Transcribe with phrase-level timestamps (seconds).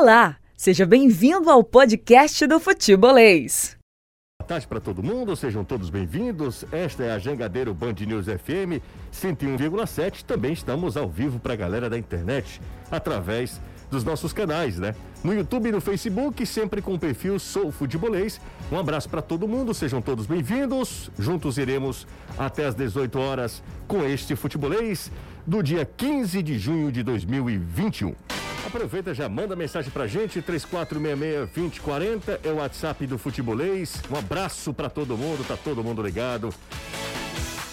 [0.00, 3.76] Olá, seja bem-vindo ao podcast do Futebolês.
[4.40, 6.64] Boa tarde para todo mundo, sejam todos bem-vindos.
[6.72, 8.80] Esta é a Jangadeiro Band News FM
[9.12, 10.24] 101,7.
[10.24, 13.60] Também estamos ao vivo para a galera da internet através
[13.90, 14.94] dos nossos canais, né?
[15.22, 18.40] No YouTube e no Facebook, sempre com o perfil Sou Futebolês.
[18.72, 21.10] Um abraço para todo mundo, sejam todos bem-vindos.
[21.18, 22.06] Juntos iremos
[22.38, 25.12] até às 18 horas com este Futebolês
[25.46, 28.14] do dia 15 de junho de 2021.
[28.72, 34.00] Aproveita, já manda mensagem pra gente, 3466-2040 é o WhatsApp do Futebolês.
[34.08, 36.54] Um abraço para todo mundo, tá todo mundo ligado.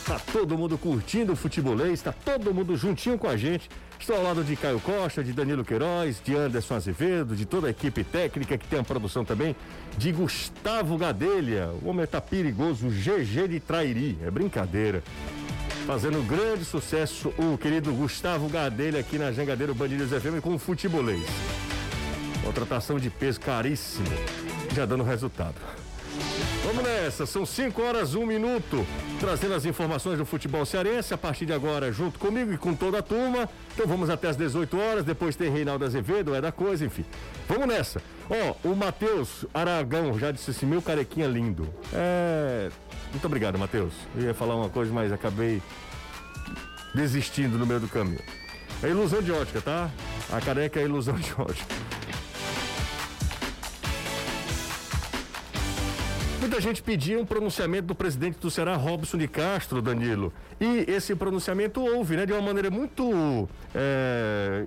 [0.07, 3.69] Tá todo mundo curtindo o futebolês, tá todo mundo juntinho com a gente.
[3.99, 7.69] Estou ao lado de Caio Costa, de Danilo Queiroz, de Anderson Azevedo, de toda a
[7.69, 9.55] equipe técnica que tem a produção também,
[9.97, 11.69] de Gustavo Gadelha.
[11.83, 14.17] O homem tá perigoso, GG de Trairi.
[14.25, 15.03] É brincadeira.
[15.87, 21.23] Fazendo grande sucesso o querido Gustavo Gadelha aqui na Jangadeiro Bandeiras FM com o futebolês.
[22.43, 24.05] Contratação de peso caríssimo,
[24.75, 25.55] já dando resultado.
[26.65, 28.85] Vamos nessa, são 5 horas, 1 um minuto,
[29.17, 32.99] trazendo as informações do futebol cearense a partir de agora, junto comigo e com toda
[32.99, 33.47] a turma.
[33.73, 37.05] Então vamos até as 18 horas, depois tem Reinaldo Azevedo, é da coisa, enfim.
[37.47, 38.01] Vamos nessa.
[38.29, 41.73] Ó, oh, o Matheus Aragão já disse assim: meu carequinha lindo.
[41.93, 42.69] É.
[43.11, 43.93] Muito obrigado, Matheus.
[44.15, 45.61] Eu ia falar uma coisa, mas acabei
[46.93, 48.21] desistindo no meio do caminho.
[48.83, 49.89] É ilusão de ótica, tá?
[50.31, 51.75] A careca é ilusão de ótica.
[56.39, 60.31] Muita gente pedia um pronunciamento do presidente do Ceará, Robson de Castro, Danilo.
[60.59, 62.25] E esse pronunciamento houve, né?
[62.25, 63.49] De uma maneira muito.
[63.73, 64.65] É,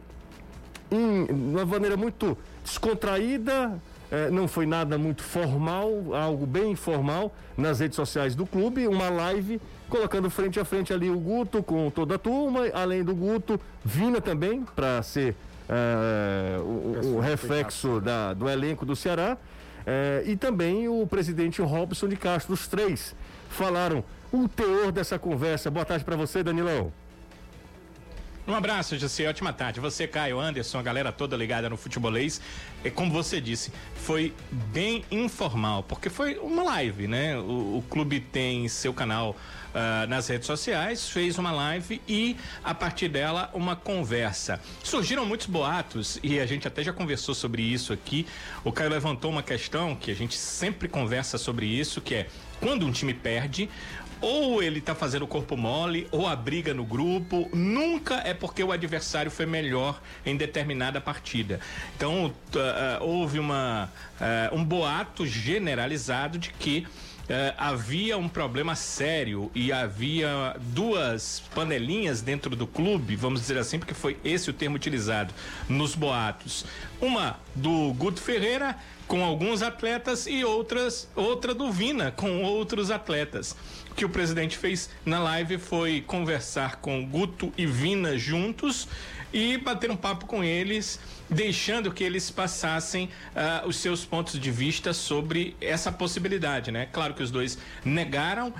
[0.90, 3.80] in, uma maneira muito descontraída,
[4.10, 9.08] é, não foi nada muito formal, algo bem informal nas redes sociais do clube, uma
[9.08, 13.60] live colocando frente a frente ali o Guto com toda a turma, além do Guto,
[13.84, 15.34] Vina também, para ser
[15.68, 19.36] é, o, o, reflexo da, do elenco do Ceará.
[19.86, 23.14] É, e também o presidente Robson de Castro, os três
[23.48, 25.70] falaram o teor dessa conversa.
[25.70, 26.92] Boa tarde para você, Danilão.
[28.50, 29.28] Um abraço, José.
[29.28, 29.78] Ótima tarde.
[29.78, 32.40] Você, Caio, Anderson, a galera toda ligada no futebolês.
[32.84, 37.38] E como você disse, foi bem informal, porque foi uma live, né?
[37.38, 39.36] O, o clube tem seu canal
[39.70, 44.60] uh, nas redes sociais, fez uma live e, a partir dela, uma conversa.
[44.82, 48.26] Surgiram muitos boatos e a gente até já conversou sobre isso aqui.
[48.64, 52.26] O Caio levantou uma questão que a gente sempre conversa sobre isso, que é
[52.60, 53.70] quando um time perde,
[54.20, 58.72] ou ele tá fazendo corpo mole, ou a briga no grupo, nunca é porque o
[58.72, 61.60] adversário foi melhor em determinada partida.
[61.96, 66.86] Então, uh, uh, houve uma, uh, um boato generalizado de que
[67.30, 73.78] Uh, havia um problema sério e havia duas panelinhas dentro do clube, vamos dizer assim,
[73.78, 75.32] porque foi esse o termo utilizado
[75.68, 76.64] nos boatos.
[77.00, 78.76] Uma do Guto Ferreira
[79.06, 83.54] com alguns atletas e outras outra do Vina com outros atletas.
[83.94, 88.88] Que o presidente fez na live foi conversar com Guto e Vina juntos
[89.32, 90.98] e bater um papo com eles
[91.30, 96.88] deixando que eles passassem uh, os seus pontos de vista sobre essa possibilidade, né?
[96.92, 98.54] Claro que os dois negaram, uh,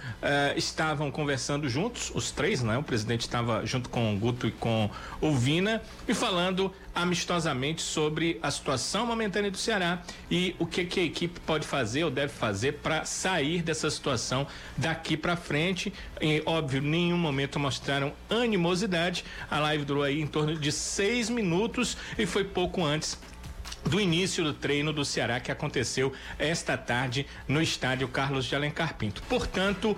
[0.56, 2.78] estavam conversando juntos, os três, né?
[2.78, 4.88] O presidente estava junto com o Guto e com
[5.20, 11.00] o Vina e falando amistosamente sobre a situação momentânea do Ceará e o que, que
[11.00, 15.92] a equipe pode fazer ou deve fazer para sair dessa situação daqui para frente.
[16.20, 19.25] E, óbvio, nenhum momento mostraram animosidade.
[19.50, 23.16] A live durou aí em torno de seis minutos e foi pouco antes
[23.84, 28.94] do início do treino do Ceará que aconteceu esta tarde no estádio Carlos de Alencar
[28.94, 29.22] Pinto.
[29.28, 29.96] Portanto, uh,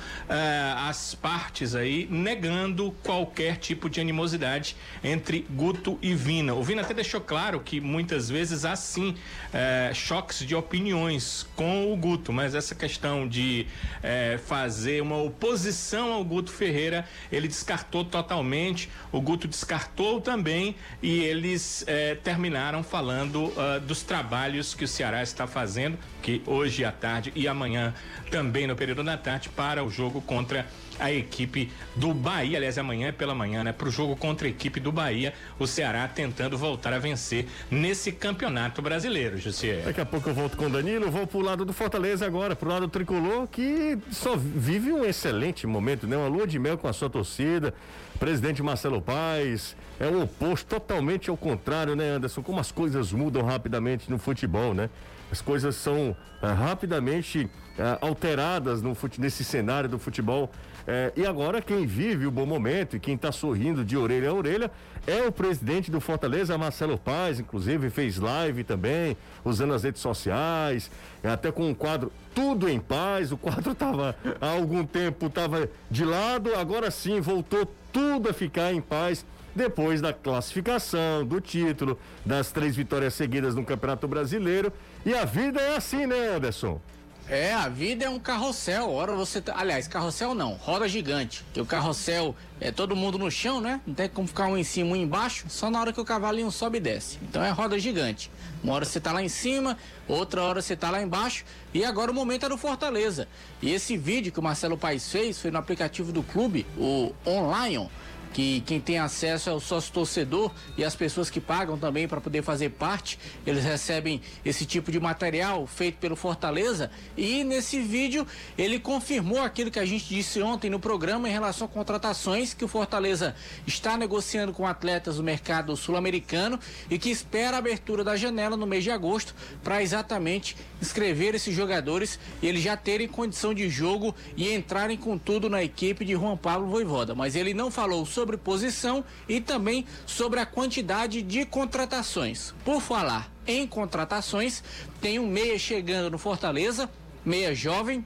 [0.88, 6.54] as partes aí negando qualquer tipo de animosidade entre Guto e Vina.
[6.54, 11.92] O Vina até deixou claro que muitas vezes há sim uh, choques de opiniões com
[11.92, 13.66] o Guto, mas essa questão de
[13.98, 18.88] uh, fazer uma oposição ao Guto Ferreira, ele descartou totalmente.
[19.10, 21.84] O Guto descartou também e eles
[22.22, 27.48] terminaram falando uh, dos trabalhos que o Ceará está fazendo, que hoje à tarde e
[27.48, 27.94] amanhã
[28.30, 30.66] também no período da tarde, para o jogo contra
[30.98, 32.58] a equipe do Bahia.
[32.58, 33.72] Aliás, amanhã é pela manhã, né?
[33.72, 38.12] Para o jogo contra a equipe do Bahia, o Ceará tentando voltar a vencer nesse
[38.12, 39.82] campeonato brasileiro, José.
[39.84, 42.68] Daqui a pouco eu volto com o Danilo, vou pro lado do Fortaleza agora, pro
[42.68, 46.16] lado do tricolor, que só vive um excelente momento, né?
[46.16, 47.74] Uma lua de mel com a sua torcida.
[48.22, 52.40] Presidente Marcelo Paes, é o oposto, totalmente ao contrário, né, Anderson?
[52.40, 54.88] Como as coisas mudam rapidamente no futebol, né?
[55.32, 60.52] As coisas são ah, rapidamente ah, alteradas no nesse cenário do futebol
[60.86, 64.34] É, e agora quem vive o bom momento e quem está sorrindo de orelha a
[64.34, 64.70] orelha
[65.06, 70.90] é o presidente do Fortaleza, Marcelo Paz, inclusive fez live também, usando as redes sociais,
[71.22, 73.32] até com um quadro Tudo em Paz.
[73.32, 78.72] O quadro estava há algum tempo tava de lado, agora sim voltou tudo a ficar
[78.72, 79.24] em paz
[79.54, 84.72] depois da classificação, do título, das três vitórias seguidas no Campeonato Brasileiro.
[85.04, 86.80] E a vida é assim, né, Anderson?
[87.28, 88.90] É, a vida é um carrossel.
[88.90, 89.54] Hora você tá...
[89.56, 91.44] Aliás, carrossel não, roda gigante.
[91.52, 93.80] Que o carrossel é todo mundo no chão, né?
[93.86, 96.50] Não tem como ficar um em cima, um embaixo, só na hora que o cavalinho
[96.50, 97.18] sobe e desce.
[97.22, 98.30] Então é roda gigante.
[98.62, 101.44] Uma hora você tá lá em cima, outra hora você tá lá embaixo.
[101.72, 103.26] E agora o momento é do Fortaleza.
[103.60, 107.88] E esse vídeo que o Marcelo Paes fez foi no aplicativo do clube, o Online
[108.32, 112.20] que quem tem acesso é o sócio torcedor e as pessoas que pagam também para
[112.20, 116.90] poder fazer parte, eles recebem esse tipo de material feito pelo Fortaleza.
[117.16, 118.26] E nesse vídeo
[118.56, 122.64] ele confirmou aquilo que a gente disse ontem no programa em relação a contratações que
[122.64, 123.34] o Fortaleza
[123.66, 126.58] está negociando com atletas do mercado sul-americano
[126.88, 131.54] e que espera a abertura da janela no mês de agosto para exatamente inscrever esses
[131.54, 136.12] jogadores e eles já terem condição de jogo e entrarem com tudo na equipe de
[136.12, 141.22] Juan Pablo Voivoda, mas ele não falou sobre sobre posição e também sobre a quantidade
[141.22, 142.54] de contratações.
[142.64, 144.62] Por falar em contratações,
[145.00, 146.88] tem um meia chegando no Fortaleza,
[147.24, 148.04] meia jovem,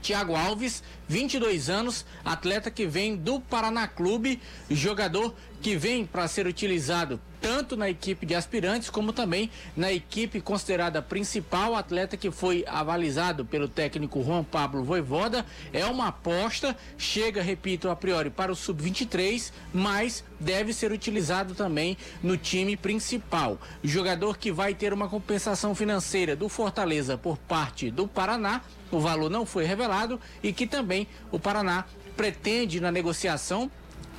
[0.00, 4.40] Thiago Alves, 22 anos, atleta que vem do Paraná Clube,
[4.70, 10.40] jogador que vem para ser utilizado tanto na equipe de aspirantes como também na equipe
[10.40, 17.42] considerada principal, atleta que foi avalizado pelo técnico Juan Pablo Voivoda, é uma aposta, chega,
[17.42, 23.58] repito, a priori para o sub-23, mas deve ser utilizado também no time principal.
[23.82, 29.30] Jogador que vai ter uma compensação financeira do Fortaleza por parte do Paraná, o valor
[29.30, 30.97] não foi revelado e que também
[31.30, 31.84] o Paraná
[32.16, 33.70] pretende na negociação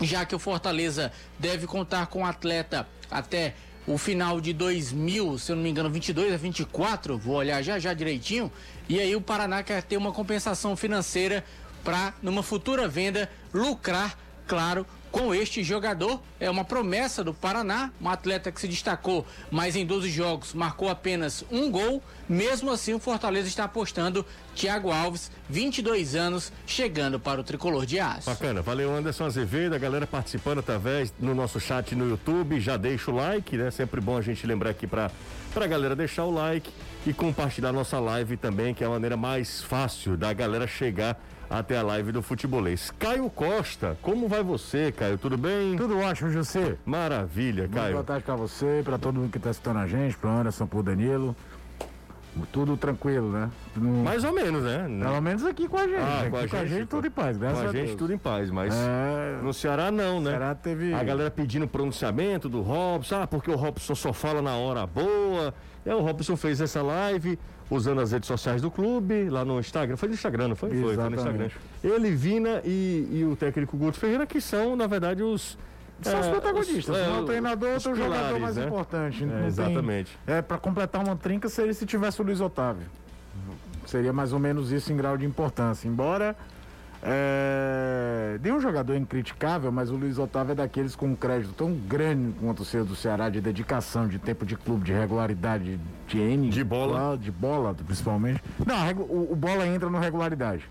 [0.01, 3.53] já que o Fortaleza deve contar com o atleta até
[3.87, 7.79] o final de 2000, se eu não me engano, 22 a 24, vou olhar já
[7.79, 8.51] já direitinho.
[8.87, 11.43] E aí o Paraná quer ter uma compensação financeira
[11.83, 14.17] para numa futura venda lucrar,
[14.47, 16.21] claro, com este jogador.
[16.39, 20.89] É uma promessa do Paraná, um atleta que se destacou, mas em 12 jogos marcou
[20.89, 22.01] apenas um gol.
[22.27, 24.25] Mesmo assim, o Fortaleza está apostando
[24.55, 28.29] Thiago Alves, 22 anos, chegando para o tricolor de aço.
[28.29, 32.59] Bacana, valeu Anderson Azevedo, a galera participando através no nosso chat no YouTube.
[32.59, 33.71] Já deixa o like, né?
[33.71, 35.11] Sempre bom a gente lembrar aqui para
[35.55, 36.71] a galera deixar o like
[37.07, 41.77] e compartilhar nossa live também, que é a maneira mais fácil da galera chegar até
[41.77, 42.91] a live do Futebolês.
[42.99, 45.17] Caio Costa, como vai você, Caio?
[45.17, 45.75] Tudo bem?
[45.75, 46.75] Tudo ótimo, José.
[46.85, 47.93] Maravilha, Muito Caio.
[47.93, 50.83] Boa tarde pra você, pra todo mundo que tá assistindo a gente, pro Anderson, pro
[50.83, 51.35] Danilo.
[52.53, 53.49] Tudo tranquilo, né?
[53.75, 54.03] No...
[54.03, 54.87] Mais ou menos, né?
[55.01, 55.99] Pelo menos aqui com a gente.
[55.99, 57.73] Ah, aqui com a, com a gente, tudo em paz, graças a Deus.
[57.73, 59.39] Com a gente tudo em paz, mas é...
[59.41, 60.29] no Ceará não, né?
[60.29, 60.93] Ceará teve...
[60.93, 65.53] A galera pedindo pronunciamento do Robson, ah, porque o Robson só fala na hora boa.
[65.89, 69.59] E aí o Robson fez essa live usando as redes sociais do clube, lá no
[69.59, 69.97] Instagram.
[69.97, 70.69] Foi no Instagram, não foi?
[70.69, 71.49] Foi, foi no Instagram.
[71.83, 75.57] Ele, Vina e, e o técnico Guto Ferreira, que são, na verdade, os.
[76.03, 76.95] São é, os protagonistas.
[76.95, 78.67] Os, é, o treinador, outro jogador mais né?
[78.67, 79.23] importante.
[79.23, 80.15] É, exatamente.
[80.27, 82.85] Tem, é, para completar uma trinca seria se tivesse o Luiz Otávio.
[83.87, 85.87] Seria mais ou menos isso em grau de importância.
[85.87, 86.35] Embora
[87.01, 91.73] é, de um jogador incriticável, mas o Luiz Otávio é daqueles com um crédito tão
[91.73, 96.19] grande quanto o seu do Ceará, de dedicação, de tempo de clube, de regularidade, de
[96.19, 96.49] N.
[96.49, 97.17] De bola.
[97.17, 98.43] De bola, principalmente.
[98.65, 100.69] Não, o, o bola entra no regularidade.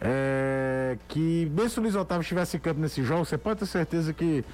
[0.00, 3.66] É, que mesmo se o Luiz Otávio estivesse em campo nesse jogo, você pode ter
[3.66, 4.44] certeza que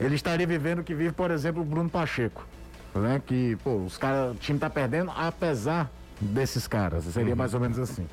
[0.00, 2.44] ele estaria vivendo o que vive, por exemplo, o Bruno Pacheco.
[2.92, 3.22] Né?
[3.24, 5.88] Que, pô, os caras, o time tá perdendo, apesar
[6.20, 7.04] desses caras.
[7.04, 7.38] Seria uhum.
[7.38, 8.04] mais ou menos assim.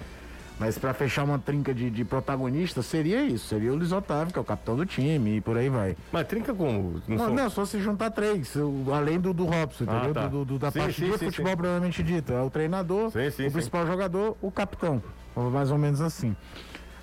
[0.59, 3.47] Mas para fechar uma trinca de, de protagonista, seria isso.
[3.47, 5.95] Seria o Luiz Otávio, que é o capitão do time, e por aí vai.
[6.11, 7.01] Mas trinca como?
[7.07, 8.53] Não, não, não só se juntar três,
[8.91, 10.13] além do, do Robson, ah, entendeu?
[10.13, 10.27] Tá.
[10.27, 12.33] Do, do, da sim, parte sim, de sim, futebol provavelmente dito.
[12.33, 15.01] É o treinador, o principal jogador, o capitão.
[15.35, 16.35] Mais ou menos assim.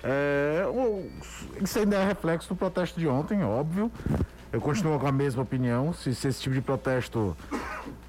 [0.03, 1.09] É, o,
[1.61, 3.91] isso ainda é reflexo do protesto de ontem, óbvio.
[4.51, 5.93] Eu continuo com a mesma opinião.
[5.93, 7.35] Se, se esse tipo de protesto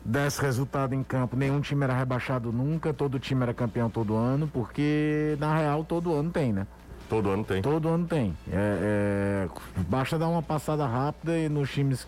[0.06, 4.46] desse resultado em campo, nenhum time era rebaixado nunca, todo time era campeão todo ano,
[4.46, 6.66] porque na real todo ano tem, né?
[7.08, 7.62] Todo ano tem.
[7.62, 8.36] Todo ano tem.
[8.50, 9.48] É, é,
[9.88, 12.06] basta dar uma passada rápida e nos times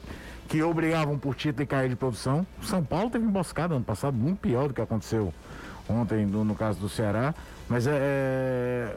[0.48, 2.46] que obrigavam por título e cair de produção.
[2.60, 5.32] O São Paulo teve emboscada ano passado, muito pior do que aconteceu
[5.88, 7.34] ontem no, no caso do Ceará.
[7.68, 8.96] Mas é, é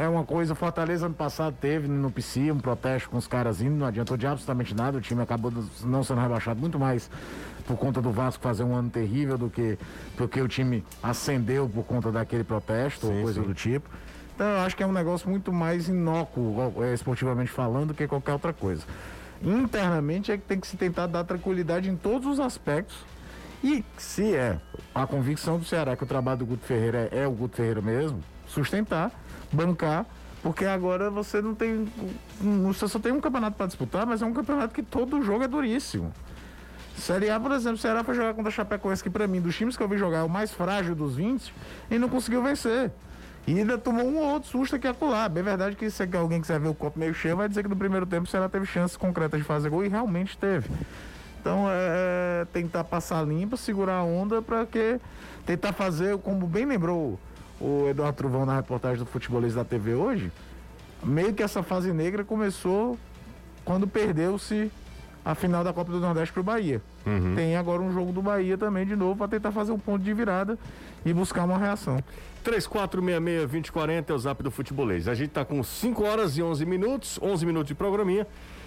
[0.00, 3.74] é uma coisa, Fortaleza ano passado teve no PC um protesto com os caras indo,
[3.74, 7.10] não adiantou de absolutamente nada, o time acabou não sendo rebaixado muito mais
[7.72, 9.78] por conta do Vasco fazer um ano terrível do que
[10.14, 13.46] porque o time acendeu por conta daquele protesto sim, ou coisa sim.
[13.46, 13.88] do tipo.
[14.34, 18.06] Então eu acho que é um negócio muito mais inócuo, é, esportivamente falando, do que
[18.06, 18.82] qualquer outra coisa.
[19.42, 22.96] Internamente é que tem que se tentar dar tranquilidade em todos os aspectos.
[23.64, 24.60] E se é
[24.94, 27.80] a convicção do Ceará que o trabalho do Guto Ferreira é, é o Guto Ferreira
[27.80, 29.10] mesmo, sustentar,
[29.50, 30.04] bancar,
[30.42, 31.88] porque agora você não tem.
[32.64, 35.48] Você só tem um campeonato para disputar, mas é um campeonato que todo jogo é
[35.48, 36.12] duríssimo.
[36.96, 39.56] Série A, por exemplo, o Ceará foi jogar contra a Chapecoense, que para mim, dos
[39.56, 41.52] times que eu vi jogar, é o mais frágil dos 20,
[41.90, 42.90] e não conseguiu vencer.
[43.46, 45.28] E ainda tomou um ou outro susto aqui acolá.
[45.28, 47.76] Bem verdade que se alguém quiser ver o copo meio cheio, vai dizer que no
[47.76, 50.70] primeiro tempo o Ceará teve chances concretas de fazer gol e realmente teve.
[51.40, 55.00] Então é, é tentar passar limpo, segurar a onda para que
[55.44, 57.18] tentar fazer, como bem lembrou
[57.60, 60.30] o Eduardo Truvão na reportagem do Futebolista da TV hoje,
[61.02, 62.96] meio que essa fase negra começou
[63.64, 64.70] quando perdeu-se
[65.24, 66.80] a final da Copa do Nordeste para o Bahia.
[67.06, 67.34] Uhum.
[67.34, 70.12] Tem agora um jogo do Bahia também de novo para tentar fazer um ponto de
[70.12, 70.58] virada
[71.04, 72.02] e buscar uma reação.
[72.44, 75.06] 3466-2040 é o zap do futebolês.
[75.06, 78.26] A gente está com 5 horas e 11 minutos, 11 minutos de programinha.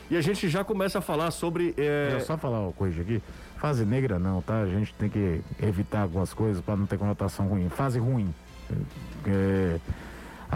[0.09, 1.73] E a gente já começa a falar sobre.
[1.77, 2.11] É...
[2.13, 3.21] Eu só falar uma coisa aqui.
[3.57, 4.61] Fase negra não, tá?
[4.61, 7.69] A gente tem que evitar algumas coisas para não ter conotação ruim.
[7.69, 8.33] Fase ruim.
[9.25, 9.79] É...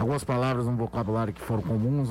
[0.00, 2.08] Algumas palavras no vocabulário que foram comuns,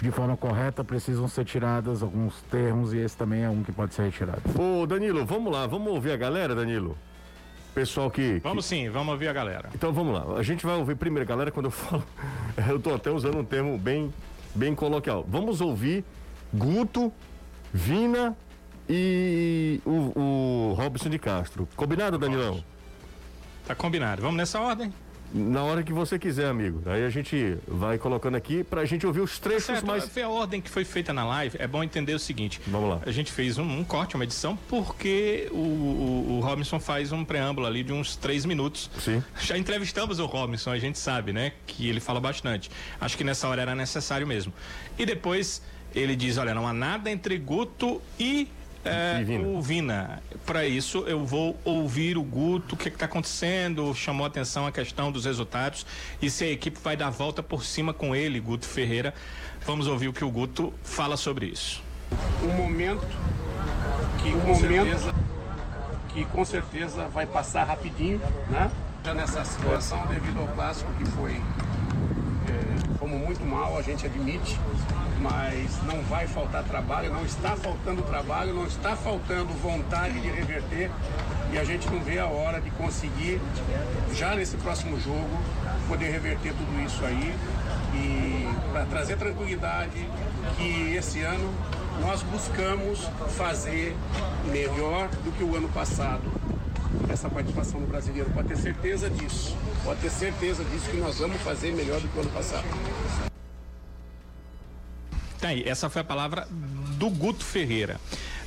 [0.00, 3.94] de forma correta, precisam ser tiradas alguns termos e esse também é um que pode
[3.94, 4.40] ser retirado.
[4.56, 6.96] Ô Danilo, vamos lá, vamos ouvir a galera, Danilo?
[7.74, 8.38] Pessoal que.
[8.44, 8.76] Vamos que...
[8.76, 9.70] sim, vamos ouvir a galera.
[9.74, 10.38] Então vamos lá.
[10.38, 12.04] A gente vai ouvir primeiro, galera, quando eu falo.
[12.68, 14.14] Eu tô até usando um termo bem,
[14.54, 15.26] bem coloquial.
[15.28, 16.04] Vamos ouvir
[16.54, 17.12] Guto,
[17.72, 18.36] Vina
[18.88, 21.68] e o, o Robson de Castro.
[21.74, 22.62] Combinado, Danilão?
[23.66, 24.22] Tá combinado.
[24.22, 24.92] Vamos nessa ordem?
[25.34, 26.82] Na hora que você quiser, amigo.
[26.86, 30.08] Aí a gente vai colocando aqui pra gente ouvir os trechos certo, mais.
[30.08, 31.56] Foi a ordem que foi feita na live.
[31.58, 32.60] É bom entender o seguinte.
[32.66, 33.00] Vamos lá.
[33.06, 37.24] A gente fez um, um corte, uma edição, porque o, o, o, Robinson faz um
[37.24, 38.90] preâmbulo ali de uns três minutos.
[38.98, 39.22] Sim.
[39.40, 41.52] Já entrevistamos o Robinson, a gente sabe, né?
[41.66, 42.70] Que ele fala bastante.
[43.00, 44.52] Acho que nessa hora era necessário mesmo.
[44.98, 45.62] E depois
[45.94, 48.48] ele diz: olha, não há nada entre Guto e
[48.84, 50.22] é, o Vina.
[50.44, 55.12] Para isso, eu vou ouvir o Guto, o que está acontecendo, chamou atenção a questão
[55.12, 55.86] dos resultados
[56.20, 59.14] e se a equipe vai dar volta por cima com ele, Guto Ferreira.
[59.64, 61.82] Vamos ouvir o que o Guto fala sobre isso.
[62.42, 63.06] Um momento
[64.22, 65.14] que um momento certeza,
[66.08, 68.20] que com certeza vai passar rapidinho,
[68.50, 68.70] né?
[69.04, 71.40] Já nessa situação devido ao clássico que foi
[73.18, 74.58] muito mal, a gente admite,
[75.20, 80.90] mas não vai faltar trabalho, não está faltando trabalho, não está faltando vontade de reverter
[81.52, 83.40] e a gente não vê a hora de conseguir,
[84.14, 85.30] já nesse próximo jogo,
[85.86, 87.34] poder reverter tudo isso aí.
[87.94, 90.08] E para trazer tranquilidade
[90.56, 91.52] que esse ano
[92.00, 93.94] nós buscamos fazer
[94.50, 96.22] melhor do que o ano passado
[97.08, 98.30] essa participação no brasileiro.
[98.30, 99.56] Pode ter certeza disso.
[99.84, 102.64] Pode ter certeza disso que nós vamos fazer melhor do que o ano passado.
[105.40, 108.00] Tá aí, essa foi a palavra do Guto Ferreira.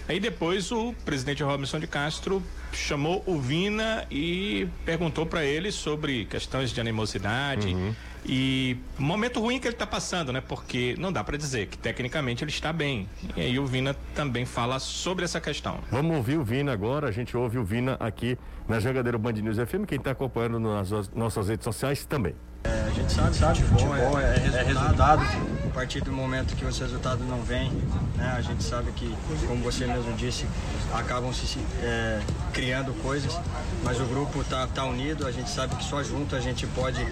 [0.08, 6.26] Aí depois o presidente Robinson de Castro chamou o Vina e perguntou para ele sobre
[6.26, 7.96] questões de animosidade uhum.
[8.28, 10.42] E momento ruim que ele está passando, né?
[10.42, 13.08] Porque não dá para dizer que tecnicamente ele está bem.
[13.36, 15.80] E aí o Vina também fala sobre essa questão.
[15.92, 19.58] Vamos ouvir o Vina agora, a gente ouve o Vina aqui na Jogadeira Band News
[19.58, 22.34] FM, quem está acompanhando nas nossas redes sociais também.
[22.64, 25.22] É, a gente sabe, sabe futebol, é, é, é, resultado.
[25.66, 27.72] A partir do momento que os resultados não vêm,
[28.16, 29.14] né, a gente sabe que,
[29.48, 30.48] como você mesmo disse,
[30.92, 32.20] acabam se é,
[32.54, 33.40] criando coisas,
[33.84, 37.06] mas o grupo está tá unido, a gente sabe que só junto a gente pode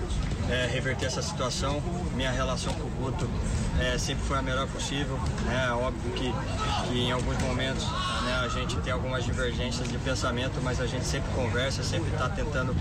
[0.49, 1.81] é, reverter essa situação.
[2.15, 3.29] Minha relação com o Guto
[3.79, 5.19] é, sempre foi a melhor possível.
[5.45, 5.71] Né?
[5.71, 6.33] Óbvio que,
[6.87, 7.85] que em alguns momentos
[8.23, 12.29] né, a gente tem algumas divergências de pensamento, mas a gente sempre conversa, sempre está
[12.29, 12.75] tentando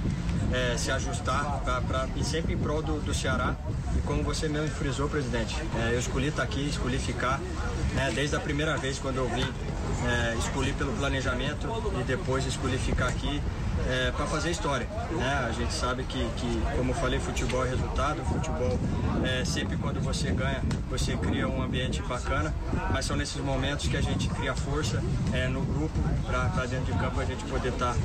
[0.53, 3.57] é, se ajustar pra, pra, e sempre em prol do, do Ceará.
[3.97, 7.41] E como você mesmo frisou, presidente, é, eu escolhi estar tá aqui, escolhi ficar.
[7.95, 9.47] Né, desde a primeira vez quando eu vim,
[10.07, 11.69] é, escolhi pelo planejamento
[12.01, 13.41] e depois escolhi ficar aqui
[13.89, 14.87] é, para fazer história.
[15.11, 15.47] Né?
[15.49, 18.79] A gente sabe que, que, como eu falei, futebol é resultado, futebol
[19.25, 22.55] é, sempre quando você ganha, você cria um ambiente bacana,
[22.91, 25.03] mas são nesses momentos que a gente cria força
[25.33, 27.99] é, no grupo para dentro de campo a gente poder estar tá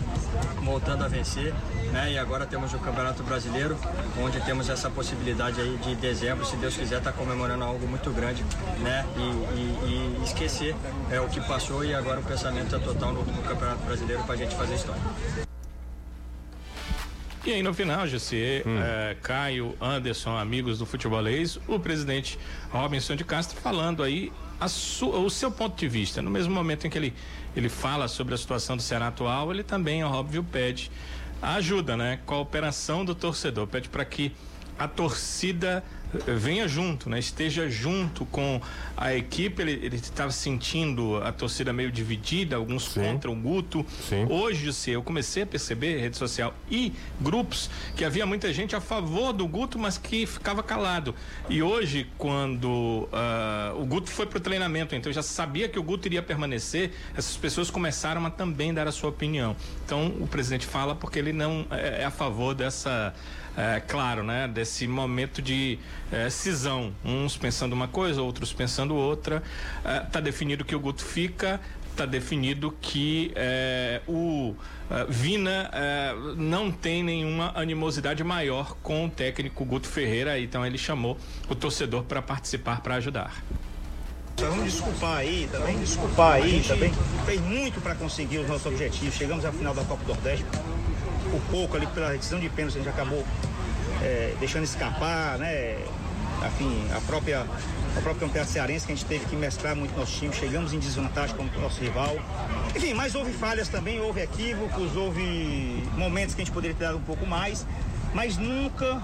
[0.61, 1.53] voltando a vencer.
[1.91, 2.13] Né?
[2.13, 3.77] E agora temos o Campeonato Brasileiro,
[4.21, 8.09] onde temos essa possibilidade aí de dezembro, se Deus quiser, estar tá comemorando algo muito
[8.11, 8.43] grande,
[8.79, 9.05] né?
[9.15, 10.75] E, e, e esquecer
[11.09, 14.33] é, o que passou e agora o pensamento é total no, no Campeonato Brasileiro para
[14.33, 15.01] a gente fazer história.
[17.47, 18.77] E aí no final, José, hum.
[18.77, 22.37] é, Caio, Anderson, amigos do futebolês, o presidente
[22.69, 26.21] Robinson de Castro falando aí o seu ponto de vista.
[26.21, 27.13] No mesmo momento em que ele,
[27.55, 30.91] ele fala sobre a situação do Ceará atual, ele também, óbvio, pede
[31.41, 32.19] ajuda, né?
[32.25, 34.33] Cooperação do torcedor, pede para que
[34.77, 35.81] a torcida
[36.37, 37.19] venha junto, né?
[37.19, 38.61] Esteja junto com
[38.95, 39.61] a equipe.
[39.61, 43.01] Ele estava sentindo a torcida meio dividida, alguns Sim.
[43.01, 43.85] contra o Guto.
[44.07, 44.25] Sim.
[44.29, 48.81] Hoje, se eu comecei a perceber rede social e grupos que havia muita gente a
[48.81, 51.13] favor do Guto, mas que ficava calado.
[51.49, 55.83] E hoje, quando uh, o Guto foi para o treinamento, então já sabia que o
[55.83, 59.55] Guto iria permanecer, essas pessoas começaram a também dar a sua opinião.
[59.85, 63.13] Então, o presidente fala porque ele não é, é a favor dessa
[63.57, 65.79] é, claro, né, desse momento de
[66.11, 69.41] é, cisão, uns pensando uma coisa, outros pensando outra.
[70.05, 71.59] Está é, definido que o Guto fica,
[71.89, 74.53] está definido que é, o
[74.91, 80.77] é, Vina é, não tem nenhuma animosidade maior com o técnico Guto Ferreira, então ele
[80.77, 81.17] chamou
[81.49, 83.43] o torcedor para participar, para ajudar.
[84.39, 86.93] Vamos desculpar aí também, desculpar aí também.
[87.25, 89.15] Fez muito para conseguir os nossos objetivos.
[89.15, 90.45] Chegamos à final da Copa do Nordeste
[91.29, 93.23] por pouco ali pela redução de pênalti, a gente acabou
[94.01, 95.77] é, deixando escapar, né?
[96.45, 100.11] Enfim, a própria, a própria campeonato cearense que a gente teve que mesclar muito nosso
[100.13, 102.15] time, chegamos em desvantagem com o nosso rival.
[102.75, 106.97] Enfim, mas houve falhas também, houve equívocos, houve momentos que a gente poderia ter dado
[106.97, 107.65] um pouco mais,
[108.13, 109.01] mas nunca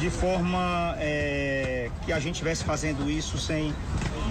[0.00, 3.72] de forma é, que a gente estivesse fazendo isso sem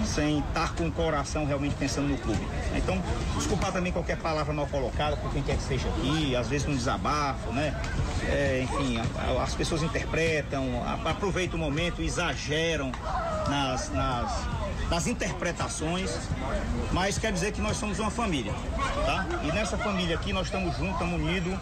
[0.04, 2.46] sem estar com o coração realmente pensando no clube.
[2.74, 3.00] Então,
[3.36, 6.74] desculpar também qualquer palavra mal colocada por quem quer que seja aqui, às vezes um
[6.74, 7.74] desabafo, né?
[8.28, 8.98] É, enfim,
[9.42, 12.92] as pessoas interpretam, aproveitam o momento, exageram
[13.48, 14.46] nas, nas,
[14.90, 16.10] nas interpretações,
[16.92, 18.52] mas quer dizer que nós somos uma família,
[19.06, 19.26] tá?
[19.44, 21.58] E nessa família aqui nós estamos juntos, estamos unidos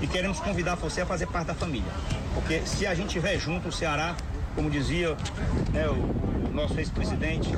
[0.00, 1.90] e queremos convidar você a fazer parte da família.
[2.34, 4.14] Porque se a gente estiver junto, o Ceará,
[4.54, 5.16] como dizia
[5.72, 7.50] né, o, o nosso ex-presidente,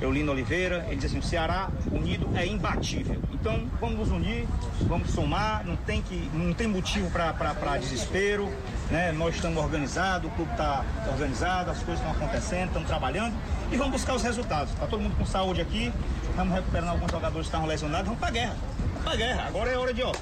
[0.00, 3.20] Eulino Oliveira, ele diz assim, o Ceará unido é imbatível.
[3.32, 4.46] Então vamos nos unir,
[4.82, 8.50] vamos somar, não tem, que, não tem motivo para desespero,
[8.90, 9.12] né?
[9.12, 13.34] Nós estamos organizados, o clube está organizado, as coisas estão acontecendo, estamos trabalhando
[13.70, 14.72] e vamos buscar os resultados.
[14.72, 15.92] Está todo mundo com saúde aqui,
[16.30, 18.56] estamos recuperando alguns jogadores que estavam lesionados, vamos para guerra.
[19.04, 19.46] Para guerra.
[19.46, 20.12] Agora é hora de ó,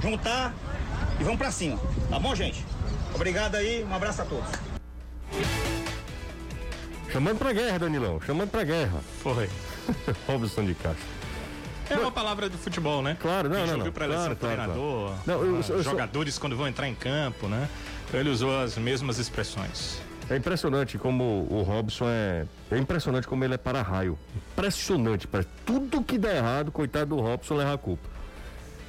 [0.00, 0.54] juntar
[1.18, 1.78] e vamos para cima.
[2.08, 2.64] Tá bom, gente?
[3.14, 5.77] Obrigado aí, um abraço a todos.
[7.12, 8.20] Chamando pra guerra, Danilão.
[8.20, 9.00] Chamando pra guerra.
[9.22, 9.48] Foi.
[10.26, 11.06] Robson de Castro.
[11.90, 13.16] É uma palavra do futebol, né?
[13.18, 13.92] Claro, não, não, não.
[13.92, 15.22] Pra claro, claro, treinador, claro.
[15.26, 17.66] Não, eu, eu, jogadores quando vão entrar em campo, né?
[18.12, 19.98] Ele usou as mesmas expressões.
[20.28, 22.44] É impressionante como o Robson é.
[22.70, 24.18] É impressionante como ele é para-raio.
[24.52, 25.26] Impressionante.
[25.26, 28.17] Para tudo que dá errado, coitado do Robson leva a culpa.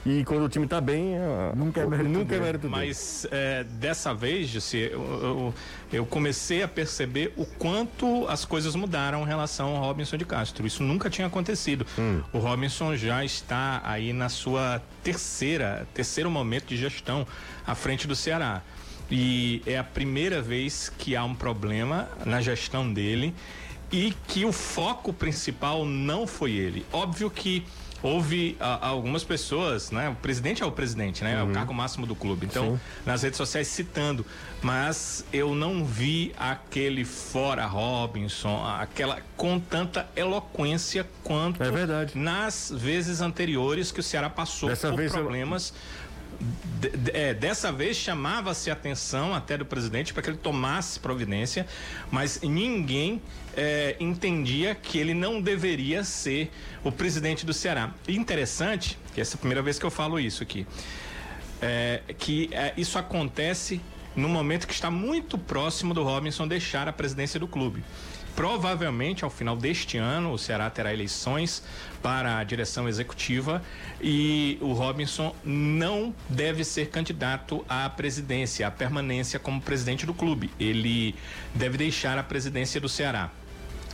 [0.05, 3.63] E quando o time está bem, é, nunca é mérito, nunca é mérito Mas é,
[3.63, 5.53] dessa vez, Jussi, eu, eu,
[5.91, 10.65] eu, comecei a perceber o quanto as coisas mudaram em relação ao Robinson de Castro.
[10.65, 11.85] Isso nunca tinha acontecido.
[11.97, 12.21] Hum.
[12.31, 17.27] O Robinson já está aí na sua terceira, terceiro momento de gestão
[17.67, 18.61] à frente do Ceará.
[19.11, 23.33] E é a primeira vez que há um problema na gestão dele
[23.91, 26.85] e que o foco principal não foi ele.
[26.93, 27.65] Óbvio que
[28.01, 30.09] houve a, algumas pessoas, né?
[30.09, 31.33] O presidente é o presidente, né?
[31.33, 31.39] Uhum.
[31.39, 31.53] É o uhum.
[31.53, 32.45] cargo máximo do clube.
[32.45, 32.79] Então, Sim.
[33.05, 34.25] nas redes sociais citando,
[34.61, 42.17] mas eu não vi aquele fora Robinson, aquela com tanta eloquência quanto é verdade.
[42.17, 45.69] nas vezes anteriores que o Ceará passou Dessa por problemas.
[45.69, 46.09] Eu
[46.39, 51.67] de, de, é, dessa vez chamava-se atenção até do presidente para que ele tomasse providência,
[52.09, 53.21] mas ninguém
[53.59, 56.49] é, entendia que ele não deveria ser
[56.81, 57.93] o presidente do Ceará.
[58.07, 60.65] Interessante, que essa é a primeira vez que eu falo isso aqui,
[61.61, 63.81] é, que é, isso acontece
[64.15, 67.83] no momento que está muito próximo do Robinson deixar a presidência do clube.
[68.33, 71.61] Provavelmente, ao final deste ano, o Ceará terá eleições
[72.01, 73.61] para a direção executiva
[73.99, 80.49] e o Robinson não deve ser candidato à presidência, à permanência como presidente do clube.
[80.57, 81.13] Ele
[81.53, 83.29] deve deixar a presidência do Ceará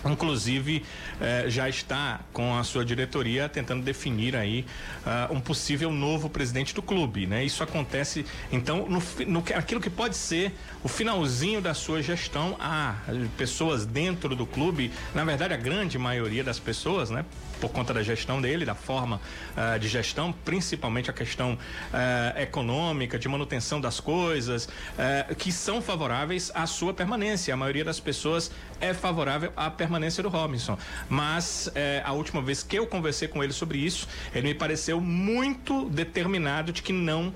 [0.06, 0.84] inclusive
[1.20, 4.66] eh, já está com a sua diretoria tentando definir aí
[5.06, 7.44] uh, um possível novo presidente do clube, né?
[7.44, 12.96] Isso acontece então no, no aquilo que pode ser o finalzinho da sua gestão há
[13.38, 17.26] pessoas dentro do clube, na verdade a grande maioria das pessoas, né?
[17.60, 19.20] Por conta da gestão dele, da forma
[19.56, 25.82] uh, de gestão, principalmente a questão uh, econômica, de manutenção das coisas, uh, que são
[25.82, 27.54] favoráveis à sua permanência.
[27.54, 30.78] A maioria das pessoas é favorável à permanência do Robinson.
[31.10, 35.00] Mas é, a última vez que eu conversei com ele sobre isso, ele me pareceu
[35.00, 37.34] muito determinado de que não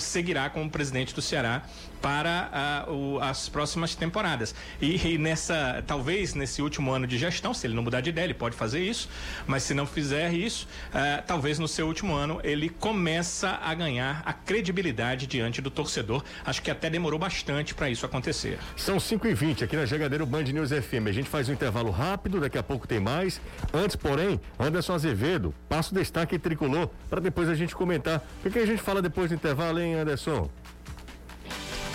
[0.00, 1.62] seguirá como presidente do Ceará
[2.04, 4.54] para o, as próximas temporadas.
[4.78, 8.26] E, e, nessa, talvez nesse último ano de gestão, se ele não mudar de ideia,
[8.26, 9.08] ele pode fazer isso,
[9.46, 14.22] mas se não fizer isso, uh, talvez no seu último ano ele começa a ganhar
[14.26, 16.22] a credibilidade diante do torcedor.
[16.44, 18.58] Acho que até demorou bastante para isso acontecer.
[18.76, 21.08] São 5 e 20 aqui na Jangadeiro Band News FM.
[21.08, 23.40] A gente faz um intervalo rápido, daqui a pouco tem mais.
[23.72, 28.18] Antes, porém, Anderson Azevedo, passa o destaque tricolor, para depois a gente comentar.
[28.18, 30.50] O que, que a gente fala depois do intervalo, hein, Anderson?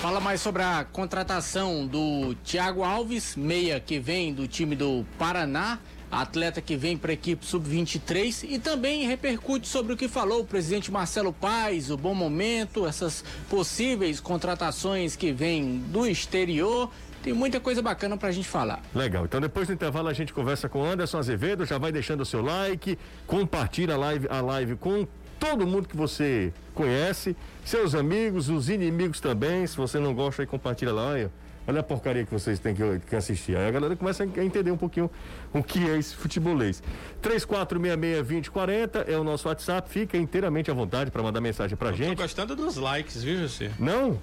[0.01, 5.77] Fala mais sobre a contratação do Thiago Alves, meia que vem do time do Paraná,
[6.09, 10.45] atleta que vem para a equipe sub-23 e também repercute sobre o que falou o
[10.45, 16.89] presidente Marcelo Paes, o bom momento, essas possíveis contratações que vêm do exterior.
[17.21, 18.81] Tem muita coisa bacana pra gente falar.
[18.95, 19.25] Legal.
[19.25, 22.41] Então depois do intervalo a gente conversa com Anderson Azevedo, já vai deixando o seu
[22.41, 25.05] like, compartilha a live, a live com
[25.37, 27.35] todo mundo que você conhece,
[27.69, 29.65] seus amigos, os inimigos também.
[29.67, 31.09] Se você não gosta, aí compartilha lá.
[31.09, 31.31] Olha,
[31.67, 33.55] olha a porcaria que vocês têm que, que, assistir.
[33.55, 35.09] Aí a galera começa a entender um pouquinho
[35.53, 36.81] o que é esse futebolês.
[37.21, 39.87] 3466-2040 é o nosso WhatsApp.
[39.87, 42.15] Fica inteiramente à vontade para mandar mensagem pra Eu gente.
[42.15, 43.71] Tô gostando dos likes, viu, José?
[43.77, 44.19] Não?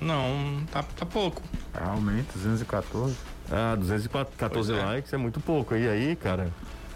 [0.00, 1.40] Não, tá, tá pouco.
[1.72, 3.16] Realmente, 214.
[3.52, 4.76] Ah, 214 é.
[4.76, 5.76] likes é muito pouco.
[5.76, 6.50] E aí, cara?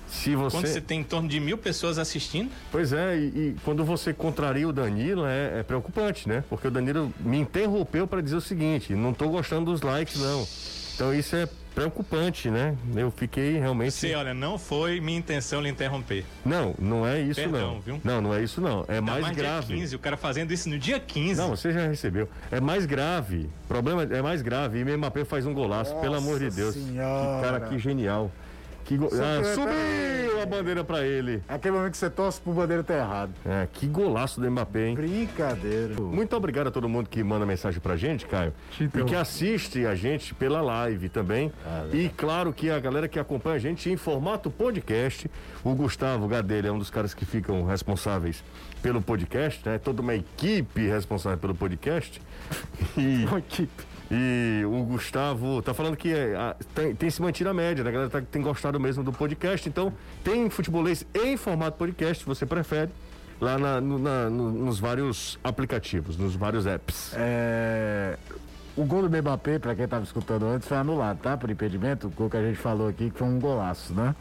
[0.06, 0.56] Se você...
[0.56, 2.50] Quando você tem em torno de mil pessoas assistindo?
[2.70, 6.44] Pois é, e, e quando você contraria o Danilo, é, é, preocupante, né?
[6.48, 10.46] Porque o Danilo me interrompeu para dizer o seguinte: não estou gostando dos likes, não.
[10.94, 12.76] Então isso é preocupante, né?
[12.94, 13.92] Eu fiquei realmente.
[13.92, 16.24] Sim, olha, não foi minha intenção lhe interromper.
[16.44, 17.80] Não, não é isso Perdão, não.
[17.80, 18.00] Viu?
[18.04, 18.84] Não, não é isso não.
[18.86, 19.66] É mais, mais grave.
[19.66, 21.40] Dia 15, o cara fazendo isso no dia 15.
[21.40, 22.28] Não, você já recebeu.
[22.50, 23.50] É mais grave.
[23.64, 24.78] O problema é mais grave.
[24.78, 26.74] E Mbappé faz um golaço, Nossa pelo amor de Deus.
[26.74, 27.36] Senhora.
[27.36, 28.30] Que cara que genial.
[28.84, 29.06] Que go...
[29.06, 31.42] ah, subiu a bandeira pra ele.
[31.48, 33.32] Aquele momento que você torce pro bandeira tá errado.
[33.44, 34.94] É, que golaço do Mbappé, hein?
[34.94, 36.00] Brincadeira.
[36.00, 38.52] Muito obrigado a todo mundo que manda mensagem pra gente, Caio.
[38.78, 41.50] E que assiste a gente pela live também.
[41.66, 45.30] Ah, e claro que a galera que acompanha a gente em formato podcast.
[45.62, 48.44] O Gustavo Gadelha é um dos caras que ficam responsáveis
[48.82, 49.78] pelo podcast, né?
[49.78, 52.20] Toda uma equipe responsável pelo podcast.
[52.96, 53.24] E...
[53.24, 53.93] uma equipe.
[54.16, 57.90] E o Gustavo tá falando que é, a, tem, tem, se mantido a média, né?
[57.90, 59.68] A galera tá, tem gostado mesmo do podcast.
[59.68, 62.92] Então, tem futebolês em formato podcast, se você prefere,
[63.40, 67.12] lá na, no, na, no, nos vários aplicativos, nos vários apps.
[67.16, 68.16] É,
[68.76, 71.36] o gol do Mbappé, para quem estava escutando antes, foi anulado, tá?
[71.36, 74.14] Por impedimento, o gol que a gente falou aqui, que foi um golaço, né?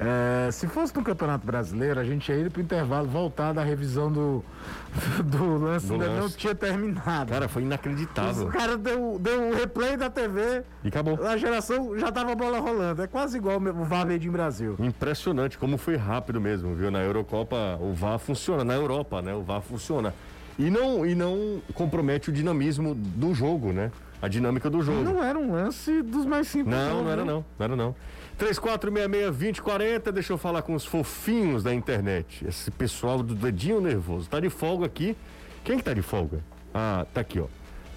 [0.00, 4.12] É, se fosse no Campeonato Brasileiro, a gente ia ir pro intervalo voltar da revisão
[4.12, 4.44] do,
[5.24, 6.20] do lance, do ainda lance.
[6.20, 7.32] não tinha terminado.
[7.32, 8.46] Cara, foi inacreditável.
[8.46, 10.62] O cara deu, deu o replay da TV.
[10.84, 11.20] E acabou.
[11.26, 13.02] A geração já tava a bola rolando.
[13.02, 14.76] É quase igual o VAR made em Brasil.
[14.78, 16.92] Impressionante como foi rápido mesmo, viu?
[16.92, 19.34] Na Eurocopa o VAR funciona, na Europa, né?
[19.34, 20.14] O VAR funciona.
[20.58, 23.92] E não, e não compromete o dinamismo do jogo, né?
[24.20, 25.04] A dinâmica do jogo.
[25.04, 26.76] Não era um lance dos mais simples.
[26.76, 27.44] Não, não, não era não.
[27.56, 27.94] Não era não.
[28.38, 32.44] 3466-2040, deixa eu falar com os fofinhos da internet.
[32.46, 34.28] Esse pessoal do dedinho nervoso.
[34.28, 35.16] Tá de folga aqui.
[35.64, 36.40] Quem que tá de folga?
[36.74, 37.46] Ah, tá aqui, ó.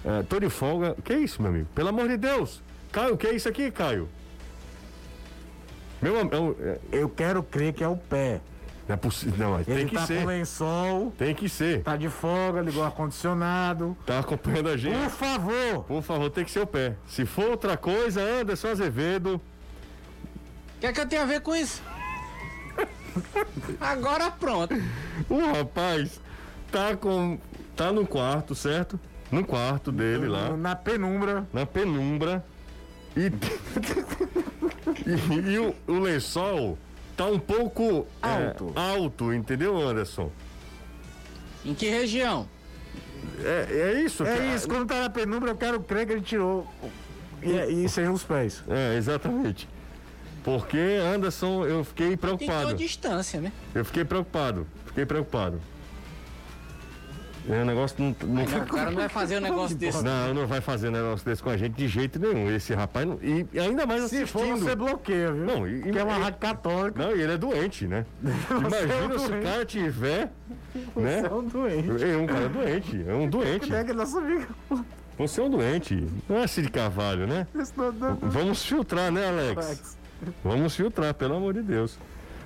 [0.04, 0.96] É, tô de folga.
[1.04, 1.68] Que é isso, meu amigo?
[1.74, 2.62] Pelo amor de Deus!
[2.90, 4.08] Caio, o que é isso aqui, Caio?
[6.00, 8.40] Meu é, Eu quero crer que é o pé.
[8.92, 9.48] Não é possível.
[9.48, 10.20] Não, Ele tem que tá ser.
[10.20, 11.12] com lençol.
[11.16, 11.82] Tem que ser.
[11.82, 13.96] Tá de folga, ligou ar-condicionado.
[14.04, 14.98] Tá acompanhando a gente.
[14.98, 15.84] Por favor.
[15.84, 16.94] Por favor, tem que ser o pé.
[17.06, 19.36] Se for outra coisa, Anderson Azevedo.
[20.76, 21.82] O que é que eu tenho a ver com isso?
[23.80, 24.74] Agora pronto.
[25.30, 26.20] O rapaz
[26.70, 27.38] tá com.
[27.74, 29.00] tá no quarto, certo?
[29.30, 30.54] No quarto dele lá.
[30.54, 31.46] Na penumbra.
[31.50, 32.44] Na penumbra.
[33.16, 33.32] E.
[35.08, 36.76] e, e o, o lençol
[37.16, 40.30] tá um pouco alto, é, alto entendeu, Anderson?
[41.64, 42.48] Em que região?
[43.44, 44.24] É, é isso.
[44.24, 44.54] É cara.
[44.54, 46.66] isso, quando tá na penumbra, eu quero crer que ele tirou.
[47.42, 48.62] E, e sejam os pés.
[48.68, 49.68] É, exatamente.
[50.44, 52.68] Porque, Anderson, eu fiquei preocupado.
[52.68, 53.52] Tem distância, né?
[53.74, 54.66] Eu fiquei preocupado.
[54.86, 55.60] Fiquei preocupado.
[57.48, 58.16] O negócio não.
[58.28, 58.44] não...
[58.44, 60.02] o cara não vai fazer um negócio desse.
[60.02, 62.50] Não, não vai fazer um negócio desse com a gente de jeito nenhum.
[62.50, 63.06] Esse rapaz.
[63.06, 63.18] Não...
[63.22, 64.28] E, ainda mais Se assistindo.
[64.28, 65.44] for, você bloqueia, viu?
[65.44, 67.02] Não, e, que é uma rádio católica.
[67.02, 68.06] Não, e ele é doente, né?
[68.22, 70.32] Imagina é um se o cara tiver.
[70.96, 71.22] Né?
[71.22, 72.04] Você é um doente.
[72.04, 73.04] É um cara doente.
[73.08, 73.74] É um doente.
[73.74, 74.48] É que nossa amiga.
[75.18, 76.06] Você é um doente.
[76.28, 77.46] Não é assim de Carvalho, né?
[78.22, 79.96] Vamos filtrar, né, Alex?
[80.44, 81.98] Vamos filtrar, pelo amor de Deus.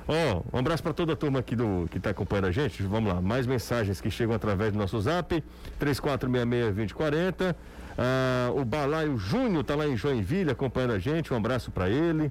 [0.09, 0.13] Ó,
[0.53, 2.83] oh, um abraço para toda a turma aqui do que está acompanhando a gente.
[2.83, 5.43] Vamos lá, mais mensagens que chegam através do nosso zap,
[5.81, 7.57] 3466-2040.
[7.99, 11.35] Ah, o Balaio Júnior está lá em Joinville acompanhando a gente.
[11.35, 12.31] Um abraço para ele.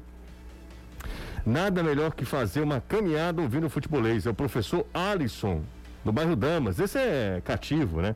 [1.45, 4.25] Nada melhor que fazer uma caminhada ouvindo futebolês.
[4.25, 5.61] É o professor Alisson,
[6.03, 6.79] do bairro Damas.
[6.79, 8.15] Esse é cativo, né?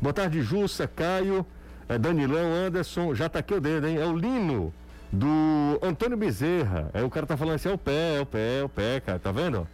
[0.00, 1.46] Boa tarde, Jussa, Caio,
[1.88, 3.14] é Danilão, Anderson.
[3.14, 3.96] Já tá aqui o dedo, hein?
[3.96, 4.72] É o Lino,
[5.12, 6.90] do Antônio Bezerra.
[6.92, 9.00] É o cara tá falando assim: é o pé, é o pé, é o pé,
[9.00, 9.18] cara.
[9.18, 9.66] Tá vendo?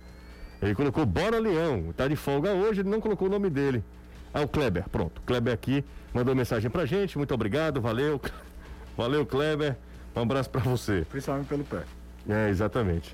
[0.62, 1.92] Ele colocou Bora Leão.
[1.96, 3.84] Tá de folga hoje, ele não colocou o nome dele.
[4.32, 5.22] Ah, o Kleber, pronto.
[5.26, 7.18] Kleber aqui mandou mensagem pra gente.
[7.18, 8.20] Muito obrigado, valeu.
[8.96, 9.76] Valeu, Kleber.
[10.14, 11.04] Um abraço para você.
[11.10, 11.82] Principalmente pelo pé.
[12.28, 13.12] É, exatamente.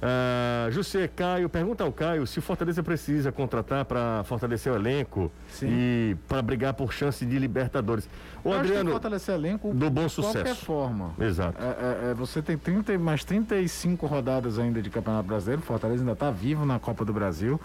[0.00, 5.30] Uh, José Caio, pergunta ao Caio se o Fortaleza precisa contratar para fortalecer o elenco
[5.50, 5.66] Sim.
[5.68, 8.08] e para brigar por chance de Libertadores.
[8.44, 10.38] O Eu Adriano, fortalecer o elenco do bom sucesso.
[10.38, 11.12] De qualquer forma.
[11.18, 11.60] Exato.
[11.60, 15.62] É, é, é, você tem 30, mais 35 rodadas ainda de Campeonato Brasileiro.
[15.62, 17.60] O Fortaleza ainda está vivo na Copa do Brasil.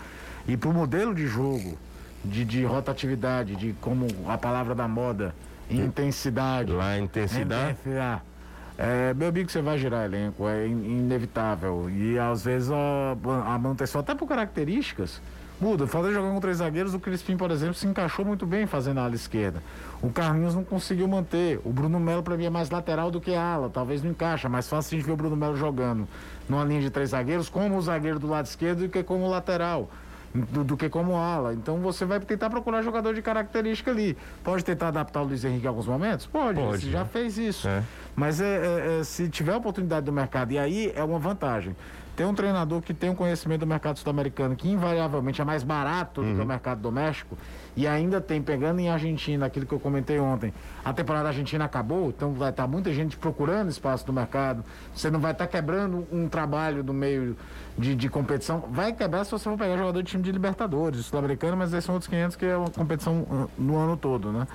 [0.48, 1.78] E para o modelo de jogo,
[2.26, 5.36] de, de rotatividade, de como a palavra da moda,
[5.70, 6.72] intensidade.
[6.72, 7.74] Lá, intensidade.
[7.74, 8.33] intensidade
[8.78, 11.90] é, meu amigo, você vai girar elenco, é inevitável.
[11.90, 13.12] E às vezes a,
[13.46, 15.22] a manutenção, até por características,
[15.62, 15.86] muda.
[15.86, 19.04] Falei jogando com três zagueiros, o Crispim, por exemplo, se encaixou muito bem fazendo a
[19.04, 19.62] ala esquerda.
[20.02, 21.62] O Carlinhos não conseguiu manter.
[21.64, 23.70] O Bruno Melo, para mim, é mais lateral do que ala.
[23.70, 24.50] Talvez não encaixa.
[24.50, 26.08] Mais fácil gente ver o Bruno Melo jogando
[26.50, 29.90] numa linha de três zagueiros, como o zagueiro do lado esquerdo do que como lateral
[30.34, 31.54] do, do, que como ala.
[31.54, 34.18] Então você vai tentar procurar jogador de característica ali.
[34.44, 36.26] Pode tentar adaptar o Luiz Henrique em alguns momentos?
[36.26, 36.92] Pode, Pode você né?
[36.92, 37.68] já fez isso.
[37.68, 37.84] É.
[38.16, 41.76] Mas é, é, é, se tiver oportunidade do mercado, e aí é uma vantagem.
[42.16, 46.22] Tem um treinador que tem um conhecimento do mercado sul-americano que invariavelmente é mais barato
[46.22, 46.34] do uhum.
[46.34, 46.48] que o uhum.
[46.48, 47.36] mercado doméstico
[47.76, 50.54] e ainda tem, pegando em Argentina, aquilo que eu comentei ontem,
[50.86, 55.20] a temporada argentina acabou, então vai estar muita gente procurando espaço no mercado, você não
[55.20, 57.36] vai estar quebrando um trabalho do meio
[57.76, 61.58] de, de competição, vai quebrar se você for pegar jogador de time de Libertadores, sul-americano,
[61.58, 64.48] mas esses são outros 500 que é uma competição uh, no ano todo, né?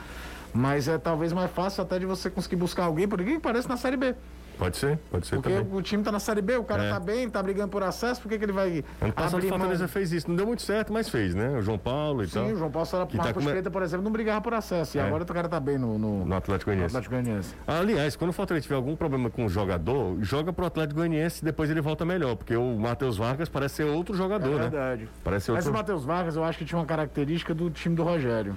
[0.53, 3.77] Mas é talvez mais fácil até de você conseguir buscar alguém, por que parece na
[3.77, 4.15] Série B.
[4.59, 5.79] Pode ser, pode ser Porque também.
[5.79, 6.91] o time tá na Série B, o cara é.
[6.91, 8.85] tá bem, tá brigando por acesso, por que, que ele vai.
[9.01, 9.89] Ano passado o Fortaleza mão...
[9.89, 11.57] fez isso, não deu muito certo, mas fez, né?
[11.59, 12.47] O João Paulo e Sim, tal.
[12.47, 14.97] Sim, o João Paulo era que Marcos tá Preta, por exemplo, não brigava por acesso.
[14.97, 15.05] E é.
[15.05, 17.55] agora o cara tá bem no, no, no Atlético Goianiense.
[17.67, 21.45] Aliás, quando o Fortaleza tiver algum problema com o jogador, joga pro Atlético Goianiense e
[21.45, 24.61] depois ele volta melhor, porque o Matheus Vargas parece ser outro jogador, é né?
[24.63, 25.09] verdade.
[25.23, 25.65] Parece outro...
[25.65, 28.57] Mas o Matheus Vargas eu acho que tinha uma característica do time do Rogério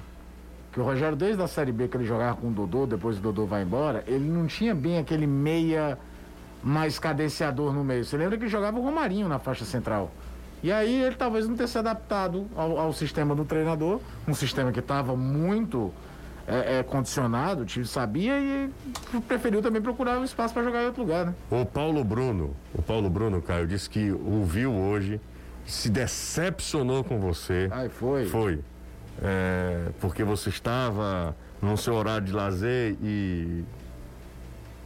[0.71, 3.21] que o Rogério, desde a Série B que ele jogava com o Dodô, depois o
[3.21, 5.97] Dodô vai embora, ele não tinha bem aquele meia
[6.63, 8.05] mais cadenciador no meio.
[8.05, 10.11] Você lembra que jogava o Romarinho na faixa central.
[10.63, 14.71] E aí ele talvez não tenha se adaptado ao, ao sistema do treinador, um sistema
[14.71, 15.91] que estava muito
[16.47, 18.69] é, é, condicionado, o time sabia e
[19.27, 21.33] preferiu também procurar um espaço para jogar em outro lugar, né?
[21.49, 25.19] O Paulo Bruno, o Paulo Bruno, Caio, disse que ouviu hoje,
[25.65, 27.67] se decepcionou com você.
[27.71, 28.25] Ai, foi?
[28.25, 28.59] Foi.
[29.21, 33.63] É, porque você estava no seu horário de lazer e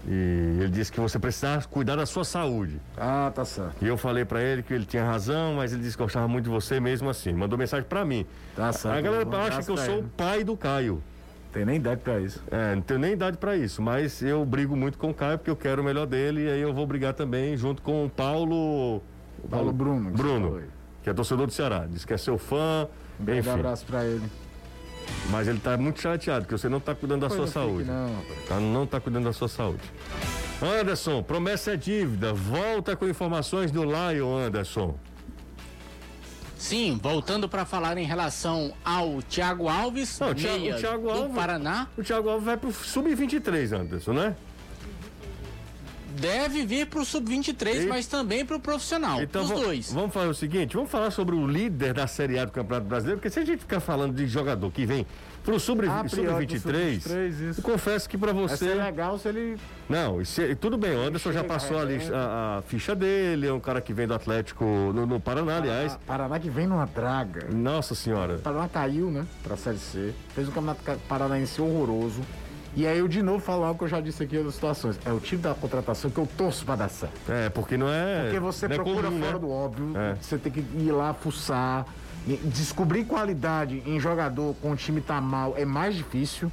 [0.08, 2.80] e ele disse que você precisava cuidar da sua saúde.
[2.96, 3.84] Ah, tá certo.
[3.84, 6.46] E eu falei para ele que ele tinha razão, mas ele disse que gostava muito
[6.46, 7.34] de você mesmo assim.
[7.34, 8.26] Mandou mensagem para mim.
[8.56, 8.98] Tá certo.
[8.98, 11.02] A galera acha que eu sou o pai do Caio.
[11.52, 12.44] Tem nem idade para isso.
[12.52, 15.50] É, não tenho nem idade para isso, mas eu brigo muito com o Caio porque
[15.50, 19.02] eu quero o melhor dele e aí eu vou brigar também junto com o Paulo.
[19.50, 20.12] Paulo, Paulo Bruno.
[20.12, 20.62] Bruno,
[21.02, 21.88] que é torcedor do Ceará.
[21.90, 22.88] Diz que é seu fã.
[23.20, 24.26] Um grande abraço para ele.
[25.30, 27.90] Mas ele está muito chateado, que você não está cuidando da sua saúde.
[27.90, 28.10] Não,
[28.48, 29.84] tá, não está cuidando da sua saúde.
[30.62, 32.34] Anderson, promessa é dívida.
[32.34, 34.96] Volta com informações do Lion, Anderson.
[36.58, 41.36] Sim, voltando para falar em relação ao Thiago Alves, não, o Thiago, o Thiago Alves,
[41.36, 41.88] Paraná.
[41.98, 44.36] O Thiago Alves vai pro sub-23, Anderson, né?
[46.16, 47.88] Deve vir para o sub-23, e...
[47.88, 49.22] mas também para o profissional.
[49.22, 49.92] Então, os dois.
[49.92, 53.20] Vamos fazer o seguinte: vamos falar sobre o líder da Série A do Campeonato Brasileiro,
[53.20, 55.06] porque se a gente ficar falando de jogador que vem
[55.44, 58.74] para o sub-23, sub confesso que para você.
[58.74, 59.58] Vai legal se ele.
[59.88, 62.16] Não, se, tudo bem, o Anderson já passou ali é.
[62.16, 65.98] a, a, ficha dele, é um cara que vem do Atlético no, no Paraná, aliás.
[66.08, 67.48] Paraná que vem numa draga.
[67.54, 68.38] Nossa senhora.
[68.38, 70.14] O Paraná caiu, né, para a Série C.
[70.34, 72.22] Fez um campeonato paranaense horroroso.
[72.76, 75.00] E aí eu de novo falo algo que eu já disse aqui em outras situações.
[75.06, 77.32] É o tipo da contratação que eu torço para dar certo.
[77.32, 78.24] É, porque não é.
[78.24, 79.40] Porque você é procura comum, fora né?
[79.40, 80.16] do óbvio, é.
[80.20, 81.86] você tem que ir lá fuçar.
[82.44, 86.52] Descobrir qualidade em jogador com o time tá mal é mais difícil.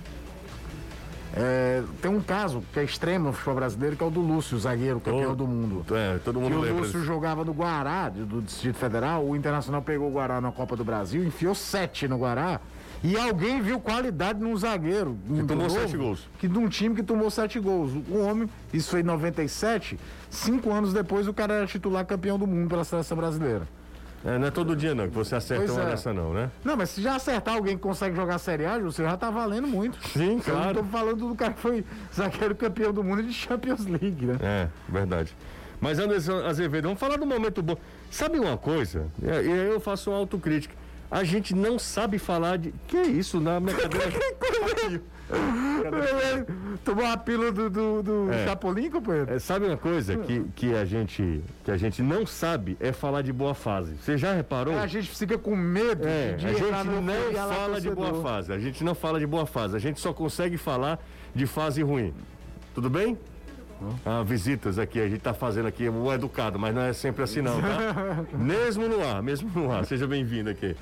[1.34, 4.58] É, tem um caso que é extremo no futebol brasileiro, que é o do Lúcio,
[4.58, 5.84] zagueiro, campeão do mundo.
[5.96, 9.24] É, todo mundo que o Lúcio jogava no Guará, do Distrito Federal.
[9.24, 12.60] O Internacional pegou o Guará na Copa do Brasil, enfiou sete no Guará
[13.04, 15.18] E alguém viu qualidade num zagueiro.
[15.26, 16.28] Que tomou novo, sete gols.
[16.38, 17.92] Que de um time que tomou sete gols.
[18.08, 19.98] Um homem, isso foi em 97,
[20.30, 23.66] cinco anos depois o cara era titular campeão do mundo pela seleção brasileira.
[24.24, 25.90] É, não é todo dia não que você acerta pois uma é.
[25.90, 26.48] dessa não, né?
[26.64, 29.66] Não, mas se já acertar alguém que consegue jogar Série A, você já tá valendo
[29.66, 29.98] muito.
[30.08, 30.60] Sim, claro.
[30.60, 31.84] Eu não tô falando do cara que foi
[32.14, 34.36] zagueiro campeão do mundo de Champions League, né?
[34.40, 35.36] É, verdade.
[35.80, 37.76] Mas Anderson Azevedo, vamos falar do momento bom.
[38.08, 39.08] Sabe uma coisa?
[39.20, 40.76] E aí eu faço uma autocrítica.
[41.12, 42.72] A gente não sabe falar de.
[42.88, 45.02] Que é isso na minha cadeira?
[46.82, 48.46] Tomou a pílula do, do, do é.
[48.46, 49.30] Chapolin, companheiro?
[49.30, 53.20] É, sabe uma coisa que, que, a gente, que a gente não sabe é falar
[53.20, 53.94] de boa fase.
[53.96, 54.72] Você já reparou?
[54.72, 58.52] É, a gente fica com medo é, de A gente não fala de boa fase.
[58.52, 59.76] A gente não fala de boa fase.
[59.76, 60.98] A gente só consegue falar
[61.34, 62.14] de fase ruim.
[62.74, 63.18] Tudo bem?
[64.04, 67.40] Ah, visitas aqui, a gente está fazendo aqui o educado, mas não é sempre assim
[67.40, 68.24] não, tá?
[68.36, 70.76] mesmo no ar, mesmo no ar, seja bem-vindo aqui.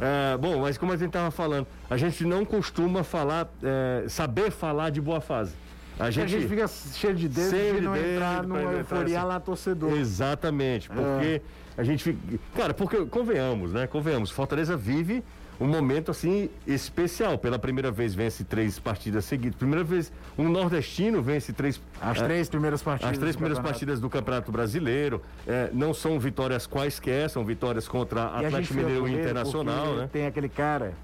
[0.00, 4.50] É, bom, mas como a gente estava falando, a gente não costuma falar, é, saber
[4.50, 5.52] falar de boa fase.
[5.98, 9.28] A gente, a gente fica cheio de dedos de não dedo, entrar numa euforia assim.
[9.28, 9.92] lá torcedor.
[9.98, 11.42] Exatamente, porque
[11.76, 11.80] é.
[11.80, 12.18] a gente fica.
[12.56, 13.86] Cara, porque convenhamos, né?
[13.86, 15.22] Convenhamos, Fortaleza vive
[15.60, 17.38] um momento assim especial.
[17.38, 19.56] Pela primeira vez vence três partidas seguidas.
[19.56, 21.80] Primeira vez um nordestino vence três.
[22.00, 23.12] As é, três primeiras partidas.
[23.12, 25.22] As três primeiras partidas do Campeonato Brasileiro.
[25.46, 30.10] É, não são vitórias quaisquer, são vitórias contra Atlético Mineiro Internacional, né?
[30.10, 30.94] Tem aquele cara.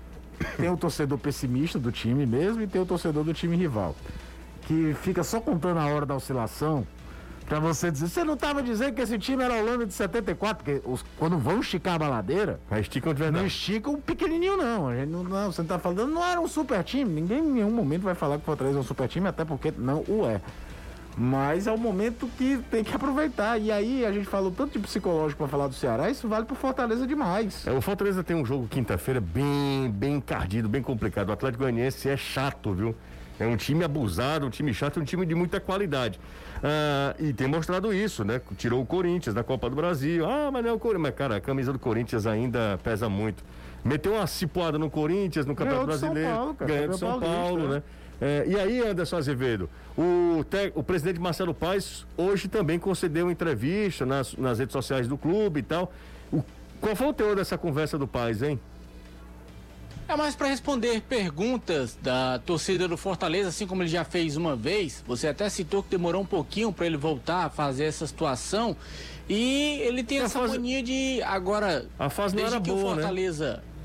[0.56, 3.94] Tem o torcedor pessimista do time mesmo e tem o torcedor do time rival.
[4.62, 6.86] Que fica só contando a hora da oscilação
[7.46, 10.64] Pra você dizer, você não estava dizendo que esse time era a Holanda de 74,
[10.64, 12.58] porque os, quando vão esticar a baladeira.
[12.68, 13.40] Mas esticam de verdade.
[13.40, 14.88] Não esticam pequenininho, não.
[14.88, 17.20] A gente não, não você não tá falando, não era um super time.
[17.20, 19.72] Ninguém em nenhum momento vai falar que o Fortaleza é um super time, até porque
[19.78, 20.40] não o é.
[21.16, 23.58] Mas é o momento que tem que aproveitar.
[23.58, 26.56] E aí a gente falou tanto de psicológico para falar do Ceará, isso vale pro
[26.56, 27.64] Fortaleza demais.
[27.66, 31.28] É, o Fortaleza tem um jogo quinta-feira bem, bem encardido, bem complicado.
[31.28, 32.94] O Atlético Goianiense é chato, viu?
[33.38, 36.18] É um time abusado, um time chato, um time de muita qualidade.
[36.62, 38.40] Ah, e tem mostrado isso, né?
[38.56, 40.24] Tirou o Corinthians da Copa do Brasil.
[40.26, 41.02] Ah, mas não é o Corinthians.
[41.02, 43.44] Mas, cara, a camisa do Corinthians ainda pesa muito.
[43.84, 46.28] Meteu uma cipuada no Corinthians, no Campeonato Brasileiro.
[46.28, 46.72] São Paulo, cara.
[46.72, 47.82] Ganhou de São Paulo, né?
[48.20, 54.06] É, e aí, Anderson Azevedo, o, te, o presidente Marcelo Paes hoje também concedeu entrevista
[54.06, 55.92] nas, nas redes sociais do clube e tal.
[56.32, 56.42] O,
[56.80, 58.58] qual foi o teor dessa conversa do Paes, hein?
[60.08, 64.54] É mais para responder perguntas da torcida do Fortaleza, assim como ele já fez uma
[64.54, 65.02] vez.
[65.06, 68.76] Você até citou que demorou um pouquinho para ele voltar a fazer essa situação.
[69.28, 70.52] E ele tem a essa fase...
[70.52, 71.86] mania de agora.
[71.98, 73.02] A fase não era que boa, o né?
[73.02, 73.54] Fortaleza.
[73.56, 73.76] Né?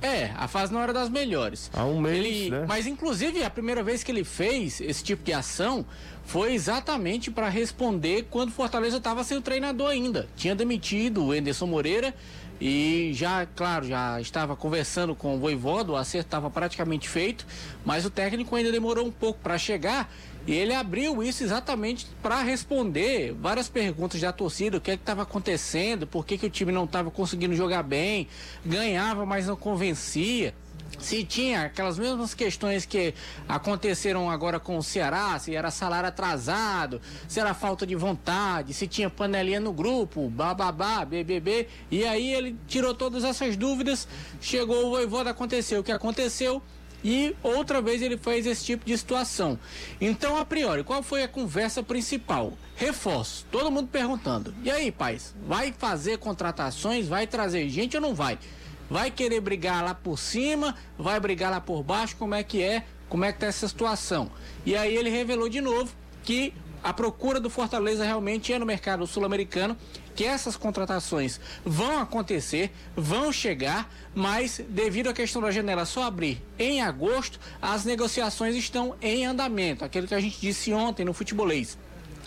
[0.00, 1.70] É, a fase não era das melhores.
[1.74, 2.64] Há um mês, ele, né?
[2.66, 5.84] Mas inclusive a primeira vez que ele fez esse tipo de ação
[6.24, 10.28] foi exatamente para responder quando o Fortaleza estava sem o treinador ainda.
[10.36, 12.14] Tinha demitido o Enderson Moreira
[12.60, 17.46] e já, claro, já estava conversando com o Voivodo, o acerto estava praticamente feito,
[17.84, 20.12] mas o técnico ainda demorou um pouco para chegar
[20.46, 25.22] e ele abriu isso exatamente para responder várias perguntas da torcida, o que é estava
[25.22, 28.26] acontecendo, por que, que o time não estava conseguindo jogar bem,
[28.64, 30.54] ganhava, mas não convencia
[30.98, 33.14] se tinha aquelas mesmas questões que
[33.48, 38.86] aconteceram agora com o Ceará, se era salário atrasado, se era falta de vontade, se
[38.86, 44.08] tinha panelinha no grupo, bababá, BBB, e aí ele tirou todas essas dúvidas,
[44.40, 46.62] chegou o voivoda, aconteceu o que aconteceu,
[47.02, 49.58] e outra vez ele fez esse tipo de situação.
[50.00, 52.52] Então, a priori, qual foi a conversa principal?
[52.74, 53.46] Reforço.
[53.50, 54.52] Todo mundo perguntando.
[54.64, 58.38] E aí, pais, vai fazer contratações, vai trazer gente ou não vai?
[58.90, 62.84] Vai querer brigar lá por cima, vai brigar lá por baixo, como é que é,
[63.08, 64.30] como é que tá essa situação.
[64.64, 69.06] E aí ele revelou de novo que a procura do Fortaleza realmente é no mercado
[69.06, 69.76] sul-americano,
[70.14, 76.42] que essas contratações vão acontecer, vão chegar, mas devido à questão da janela só abrir
[76.58, 81.78] em agosto, as negociações estão em andamento, aquilo que a gente disse ontem no futebolês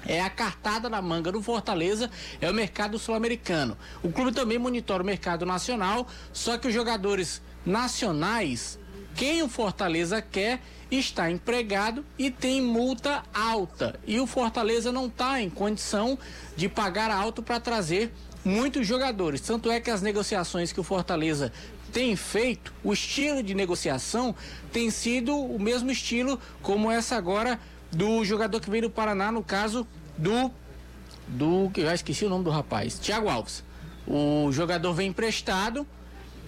[0.06, 2.10] é a cartada na manga do Fortaleza,
[2.40, 3.78] é o mercado sul-americano.
[4.04, 8.80] O clube também monitora o mercado nacional, só que os jogadores nacionais,
[9.16, 14.00] quem o Fortaleza quer, está empregado e tem multa alta.
[14.06, 16.18] E o Fortaleza não está em condição
[16.56, 18.12] de pagar alto para trazer
[18.44, 19.42] muitos jogadores.
[19.42, 21.52] Tanto é que as negociações que o Fortaleza
[21.92, 24.36] tem feito, o estilo de negociação
[24.72, 27.60] tem sido o mesmo estilo como essa agora
[27.92, 29.86] do jogador que veio do Paraná, no caso
[30.18, 30.52] do.
[31.28, 33.64] do que já esqueci o nome do rapaz, Thiago Alves.
[34.08, 35.86] O jogador vem emprestado.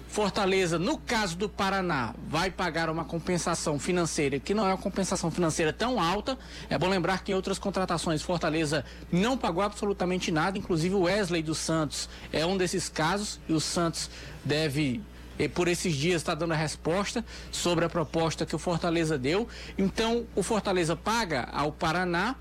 [0.07, 5.31] Fortaleza, no caso do Paraná, vai pagar uma compensação financeira que não é uma compensação
[5.31, 6.37] financeira tão alta.
[6.69, 11.41] É bom lembrar que em outras contratações Fortaleza não pagou absolutamente nada, inclusive o Wesley
[11.41, 14.07] dos Santos é um desses casos e o Santos
[14.45, 15.01] deve
[15.37, 19.47] e por esses dias está dando a resposta sobre a proposta que o Fortaleza deu.
[19.77, 22.35] Então, o Fortaleza paga ao Paraná,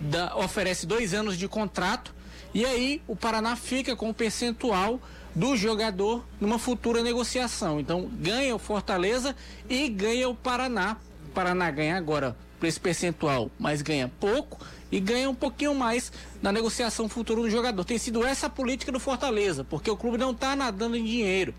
[0.00, 2.14] da, oferece dois anos de contrato,
[2.54, 5.00] e aí o Paraná fica com o percentual
[5.34, 7.78] do jogador numa futura negociação.
[7.78, 9.36] Então, ganha o Fortaleza
[9.68, 10.96] e ganha o Paraná.
[11.26, 14.58] O Paraná ganha agora por esse percentual, mas ganha pouco
[14.90, 16.10] e ganha um pouquinho mais
[16.42, 17.84] na negociação futura do jogador.
[17.84, 21.54] Tem sido essa a política do Fortaleza, porque o clube não está nadando em dinheiro.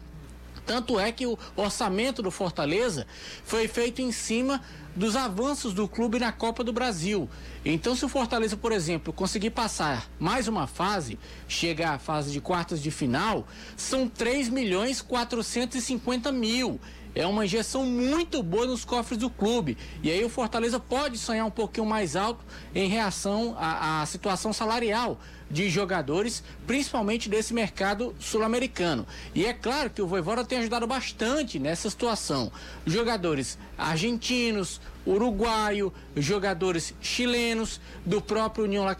[0.69, 3.07] Tanto é que o orçamento do Fortaleza
[3.43, 4.61] foi feito em cima
[4.95, 7.27] dos avanços do clube na Copa do Brasil.
[7.65, 11.17] Então, se o Fortaleza, por exemplo, conseguir passar mais uma fase,
[11.47, 16.79] chegar à fase de quartas de final, são 3 milhões 450 mil.
[17.15, 19.77] É uma injeção muito boa nos cofres do clube.
[20.03, 22.43] E aí o Fortaleza pode sonhar um pouquinho mais alto
[22.73, 29.07] em reação à, situação salarial de jogadores, principalmente desse mercado sul-americano.
[29.33, 32.51] E é claro que o Voivoda tem ajudado bastante nessa situação.
[32.85, 38.95] Jogadores argentinos, uruguaio, jogadores chilenos, do próprio União La.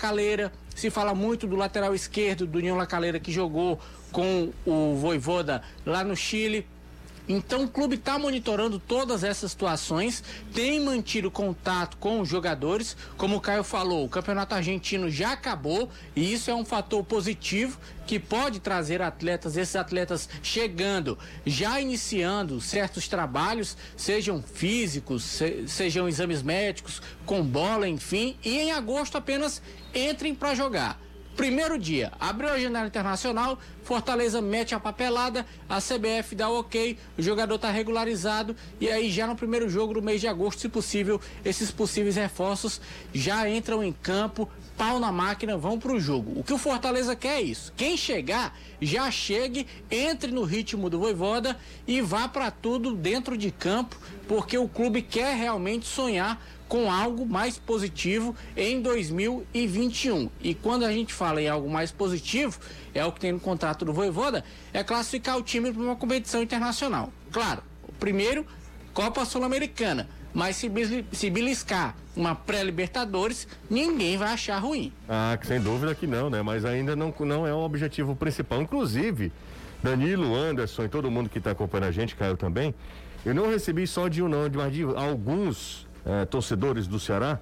[0.74, 2.88] Se fala muito do lateral esquerdo do União La
[3.20, 3.80] que jogou
[4.12, 6.66] com o Voivoda lá no Chile.
[7.32, 12.98] Então o clube está monitorando todas essas situações, tem mantido contato com os jogadores.
[13.18, 17.78] Como o Caio falou, o campeonato argentino já acabou e isso é um fator positivo
[18.08, 26.08] que pode trazer atletas, esses atletas chegando, já iniciando certos trabalhos, sejam físicos, se, sejam
[26.08, 29.62] exames médicos, com bola, enfim, e em agosto apenas
[29.94, 31.00] entrem para jogar.
[31.40, 36.98] Primeiro dia, abriu a janela internacional, Fortaleza mete a papelada, a CBF dá o ok,
[37.18, 40.68] o jogador está regularizado e aí já no primeiro jogo do mês de agosto, se
[40.68, 42.82] possível, esses possíveis reforços
[43.14, 46.38] já entram em campo, pau na máquina, vão para o jogo.
[46.38, 47.72] O que o Fortaleza quer é isso.
[47.78, 53.50] Quem chegar, já chegue, entre no ritmo do Voivoda e vá para tudo dentro de
[53.50, 53.96] campo,
[54.28, 56.38] porque o clube quer realmente sonhar
[56.70, 60.30] com algo mais positivo em 2021.
[60.40, 62.60] E quando a gente fala em algo mais positivo,
[62.94, 66.44] é o que tem no contrato do Voivoda, é classificar o time para uma competição
[66.44, 67.12] internacional.
[67.32, 67.64] Claro,
[68.00, 68.46] primeiro,
[68.94, 70.08] Copa Sul-Americana.
[70.32, 70.72] Mas se,
[71.12, 74.94] se beliscar uma pré-Libertadores, ninguém vai achar ruim.
[75.10, 76.44] Ah, sem dúvida que não, né?
[76.44, 78.62] Mas ainda não, não é o objetivo principal.
[78.62, 79.32] Inclusive,
[79.82, 82.76] Danilo, Anderson e todo mundo que está acompanhando a gente, Caio também,
[83.26, 87.40] eu não recebi só de um não, mas de alguns é, torcedores do Ceará,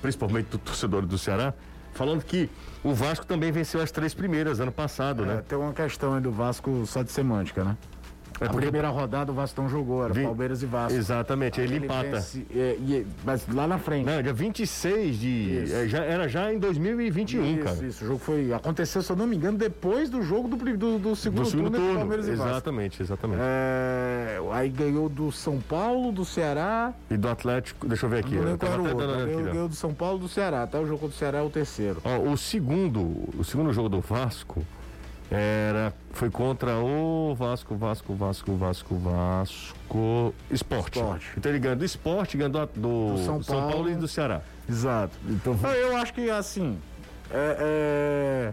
[0.00, 1.54] principalmente do torcedor do Ceará,
[1.92, 2.48] falando que
[2.82, 5.32] o Vasco também venceu as três primeiras ano passado, né?
[5.32, 5.44] é, né?
[5.46, 7.76] Tem uma questão aí do Vasco só de semântica, né?
[8.40, 10.22] É a primeira rodada o Vasco jogou, era Vi...
[10.22, 10.98] Palmeiras e Vasco.
[10.98, 12.10] Exatamente, ele, ele empata.
[12.10, 14.06] Vence, é, é, mas lá na frente.
[14.06, 15.72] Não, dia 26 de.
[15.72, 17.86] É, já, era já em 2021, isso, cara.
[17.86, 18.52] Isso, o jogo foi.
[18.52, 21.70] Aconteceu, se eu não me engano, depois do jogo do, do, do segundo, do segundo
[21.70, 22.50] turno, Palmeiras e Vasco.
[22.50, 23.40] Exatamente, exatamente.
[23.42, 26.94] É, aí ganhou do São Paulo, do Ceará.
[27.10, 27.86] E do Atlético.
[27.86, 28.36] Deixa eu ver aqui.
[28.36, 29.06] Não lembro qual era o outro.
[29.06, 30.62] Ganhou, ganhou do São Paulo do Ceará.
[30.62, 32.00] Até o jogo do Ceará é o terceiro.
[32.02, 33.00] Ó, o segundo,
[33.38, 34.64] o segundo jogo do Vasco.
[35.30, 40.98] Era, foi contra o Vasco, Vasco, Vasco, Vasco, Vasco, Esporte.
[40.98, 41.26] Esporte.
[41.36, 43.72] Então ele ganhou do Esporte, ganhou do, do, do São, São Paulo.
[43.72, 43.90] Paulo.
[43.90, 44.42] e do Ceará.
[44.68, 45.16] Exato.
[45.28, 46.76] Então, eu acho que assim,
[47.30, 48.52] é,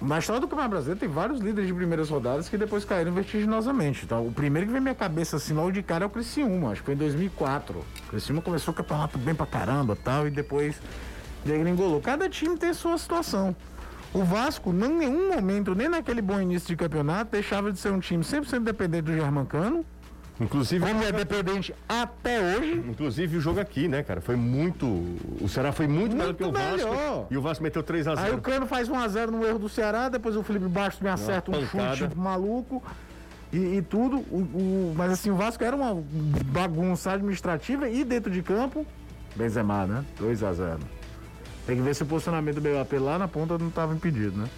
[0.00, 4.04] Na história do Campeonato Brasileiro tem vários líderes de primeiras rodadas que depois caíram vertiginosamente.
[4.04, 6.82] Então, o primeiro que vem minha cabeça assim logo de cara é o Criciúma, acho
[6.82, 7.78] que foi em 2004.
[7.78, 10.80] O Criciúma começou o campeonato bem pra caramba tal, e depois
[11.44, 12.00] degringolou.
[12.00, 13.56] Cada time tem sua situação.
[14.14, 18.00] O Vasco, em nenhum momento, nem naquele bom início de campeonato, deixava de ser um
[18.00, 19.84] time 100% dependente do Germancano.
[20.40, 20.86] Inclusive.
[20.86, 22.82] Como é dependente até hoje.
[22.88, 24.20] Inclusive o jogo aqui, né, cara?
[24.20, 24.86] Foi muito.
[24.86, 26.88] O Ceará foi muito, muito melhor que o Vasco.
[26.88, 27.26] Melhor.
[27.30, 28.18] E o Vasco meteu 3x0.
[28.18, 31.50] Aí o Cano faz 1x0 no erro do Ceará, depois o Felipe Bastos me acerta
[31.50, 32.82] um chute maluco.
[33.52, 36.02] E, e tudo, o, o, mas assim, o Vasco era uma
[36.46, 38.86] bagunça administrativa e dentro de campo,
[39.34, 40.04] Benzema, né?
[40.18, 40.78] 2 a 0
[41.68, 44.48] tem que ver se o posicionamento do BAP lá na ponta não estava impedido, né?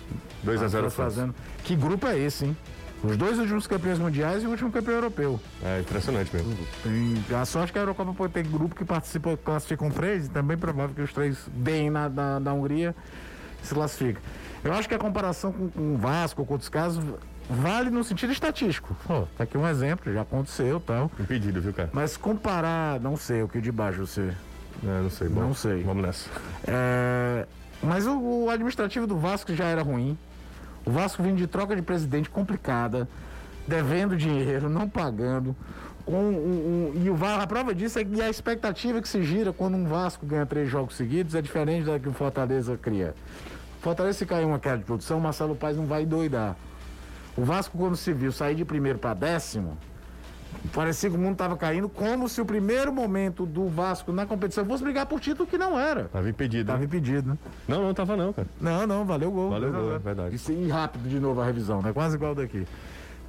[0.47, 1.35] 2x0 fazendo.
[1.65, 2.57] Que grupo é esse, hein?
[3.03, 5.41] Os dois últimos campeões mundiais e o último campeão europeu.
[5.61, 6.57] É impressionante mesmo.
[6.85, 10.55] Tem, a sorte que a Eurocopa pode ter grupo que participa, classificam três, e também
[10.55, 12.95] é provável que os três deem na, na, na Hungria
[13.61, 14.21] se classifica.
[14.63, 17.03] Eu acho que a comparação com, com o Vasco, com outros casos,
[17.49, 18.97] vale no sentido estatístico.
[19.05, 21.11] Pô, tá aqui um exemplo, já aconteceu tal.
[21.19, 21.91] Impedido, viu, cara?
[21.93, 24.33] Mas comparar, não sei o que de baixo você
[24.83, 25.29] é, não sei.
[25.29, 25.83] Bom, não sei.
[25.83, 26.31] Vamos nessa.
[26.67, 27.47] É,
[27.83, 30.17] mas o, o, administrativo do Vasco já era ruim.
[30.85, 33.09] O Vasco vinha de troca de presidente complicada,
[33.67, 35.55] devendo dinheiro, não pagando.
[36.07, 39.53] Um, um, um, e o a prova disso é que a expectativa que se gira
[39.53, 43.15] quando um Vasco ganha três jogos seguidos é diferente da que o Fortaleza cria.
[43.81, 46.57] Fortaleza, se cair uma queda de produção, o Marcelo Paz não vai doidar.
[47.37, 49.79] O Vasco, quando se viu sair de primeiro para décimo,
[50.73, 54.65] parecia que o mundo estava caindo, como se o primeiro momento do Vasco na competição
[54.65, 56.05] fosse brigar por título que não era.
[56.05, 56.67] Tava impedido.
[56.67, 56.85] Tava né?
[56.85, 57.39] impedido, né?
[57.67, 58.49] Não, não tava não, cara.
[58.61, 59.51] Não, não, valeu o gol.
[59.51, 60.37] Valeu o gol, é verdade.
[60.51, 61.93] E, rápido de novo a revisão, né?
[61.93, 62.67] Quase igual daqui.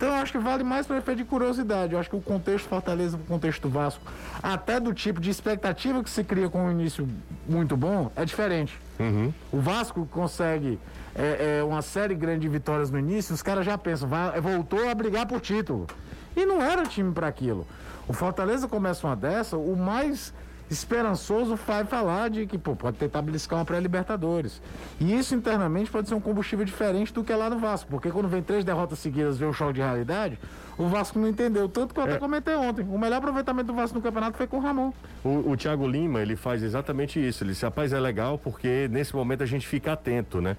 [0.01, 1.93] Então eu acho que vale mais para efeito de curiosidade.
[1.93, 4.03] Eu acho que o contexto Fortaleza, o contexto Vasco,
[4.41, 7.07] até do tipo de expectativa que se cria com um início
[7.47, 8.79] muito bom, é diferente.
[8.99, 9.32] Uhum.
[9.51, 10.79] O Vasco consegue
[11.16, 14.89] é, é, uma série grande de vitórias no início, os caras já pensam, vai, voltou
[14.89, 15.88] a brigar por título.
[16.36, 17.68] E não era time para aquilo.
[18.07, 20.34] O Fortaleza começa uma dessa, o mais
[20.72, 24.62] esperançoso vai falar de que pô, pode tentar beliscar uma pré-Libertadores.
[25.01, 28.09] E isso internamente pode ser um combustível diferente do que é lá no Vasco, porque
[28.09, 30.39] quando vem três derrotas seguidas vê o choque de realidade,
[30.78, 31.68] o Vasco não entendeu.
[31.68, 32.18] Tanto que eu até é.
[32.18, 32.86] comentei ontem.
[32.89, 34.93] O melhor aproveitamento do Vasco no campeonato foi com o Ramon.
[35.24, 37.43] O, o Thiago Lima, ele faz exatamente isso.
[37.43, 40.55] Ele disse, rapaz, é legal porque nesse momento a gente fica atento, né?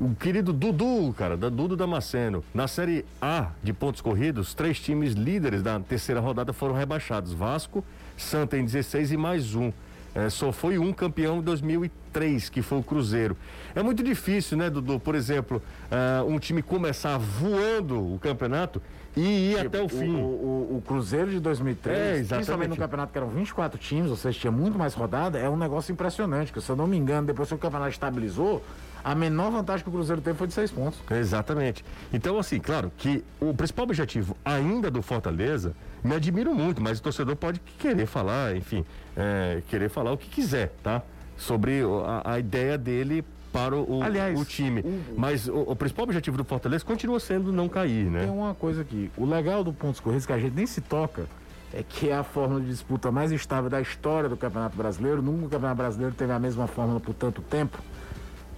[0.00, 2.42] O querido Dudu, cara, da Dudu Damasceno.
[2.52, 7.32] Na Série A de pontos corridos, três times líderes da terceira rodada foram rebaixados.
[7.32, 7.84] Vasco,
[8.16, 9.72] Santa em 16 e mais um.
[10.14, 13.36] É, só foi um campeão em 2003, que foi o Cruzeiro.
[13.74, 15.00] É muito difícil, né, Dudu?
[15.00, 18.82] Por exemplo, uh, um time começar voando o campeonato
[19.16, 20.14] e ir tipo, até o fim.
[20.14, 24.16] O, o, o, Cruzeiro de 2003, é, principalmente no campeonato que eram 24 times, ou
[24.16, 26.52] seja, tinha muito mais rodada, é um negócio impressionante.
[26.52, 28.62] Que, se eu não me engano, depois que o campeonato estabilizou,
[29.04, 31.00] a menor vantagem que o Cruzeiro teve foi de seis pontos.
[31.10, 31.84] Exatamente.
[32.12, 37.02] Então, assim, claro que o principal objetivo ainda do Fortaleza, me admiro muito, mas o
[37.02, 38.84] torcedor pode querer falar, enfim,
[39.16, 41.02] é, querer falar o que quiser, tá?
[41.36, 44.80] Sobre a, a ideia dele para o, Aliás, o time.
[44.80, 48.20] O, mas o, o, principal objetivo do Fortaleza continua sendo não cair, né?
[48.20, 49.10] Tem uma coisa aqui.
[49.16, 51.26] O legal do pontos corridos que a gente nem se toca
[51.74, 55.22] é que é a fórmula de disputa mais estável da história do Campeonato Brasileiro.
[55.22, 57.78] Nunca o Campeonato Brasileiro teve a mesma fórmula por tanto tempo.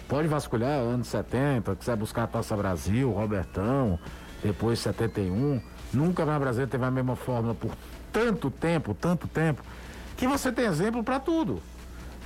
[0.09, 3.99] Pode vasculhar anos 70, quiser buscar a Taça Brasil, Robertão,
[4.43, 5.61] depois 71.
[5.93, 7.71] Nunca na Brasil teve a mesma fórmula por
[8.13, 9.63] tanto tempo, tanto tempo,
[10.17, 11.61] que você tem exemplo para tudo.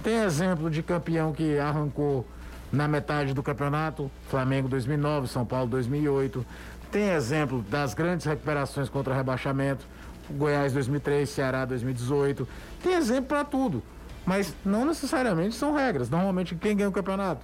[0.03, 2.27] Tem exemplo de campeão que arrancou
[2.73, 6.45] na metade do campeonato, Flamengo 2009, São Paulo 2008.
[6.91, 9.87] Tem exemplo das grandes recuperações contra rebaixamento,
[10.31, 12.47] Goiás 2003, Ceará 2018.
[12.83, 13.83] Tem exemplo para tudo,
[14.29, 16.11] mas não necessariamente são regras.
[16.11, 17.41] Normalmente quem ganha o campeonato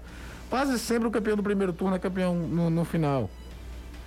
[0.51, 3.31] Quase sempre o campeão do primeiro turno é campeão no, no final.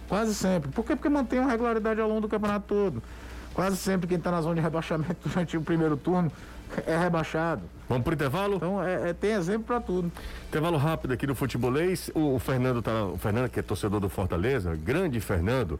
[0.07, 0.69] Quase sempre.
[0.71, 0.95] Por quê?
[0.95, 3.03] Porque mantém uma regularidade ao longo do campeonato todo.
[3.53, 6.31] Quase sempre quem está na zona de rebaixamento durante o primeiro turno
[6.85, 7.63] é rebaixado.
[7.89, 8.57] Vamos pro intervalo?
[8.57, 10.11] Então é, é tem exemplo para tudo.
[10.47, 12.11] Intervalo rápido aqui no futebolês.
[12.13, 13.05] O, o, Fernando tá.
[13.05, 15.79] O Fernando, que é torcedor do Fortaleza, grande Fernando.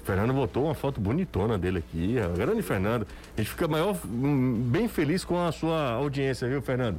[0.00, 2.16] O Fernando botou uma foto bonitona dele aqui.
[2.36, 3.06] Grande Fernando.
[3.36, 6.98] A gente fica maior, hum, bem feliz com a sua audiência, viu, Fernando?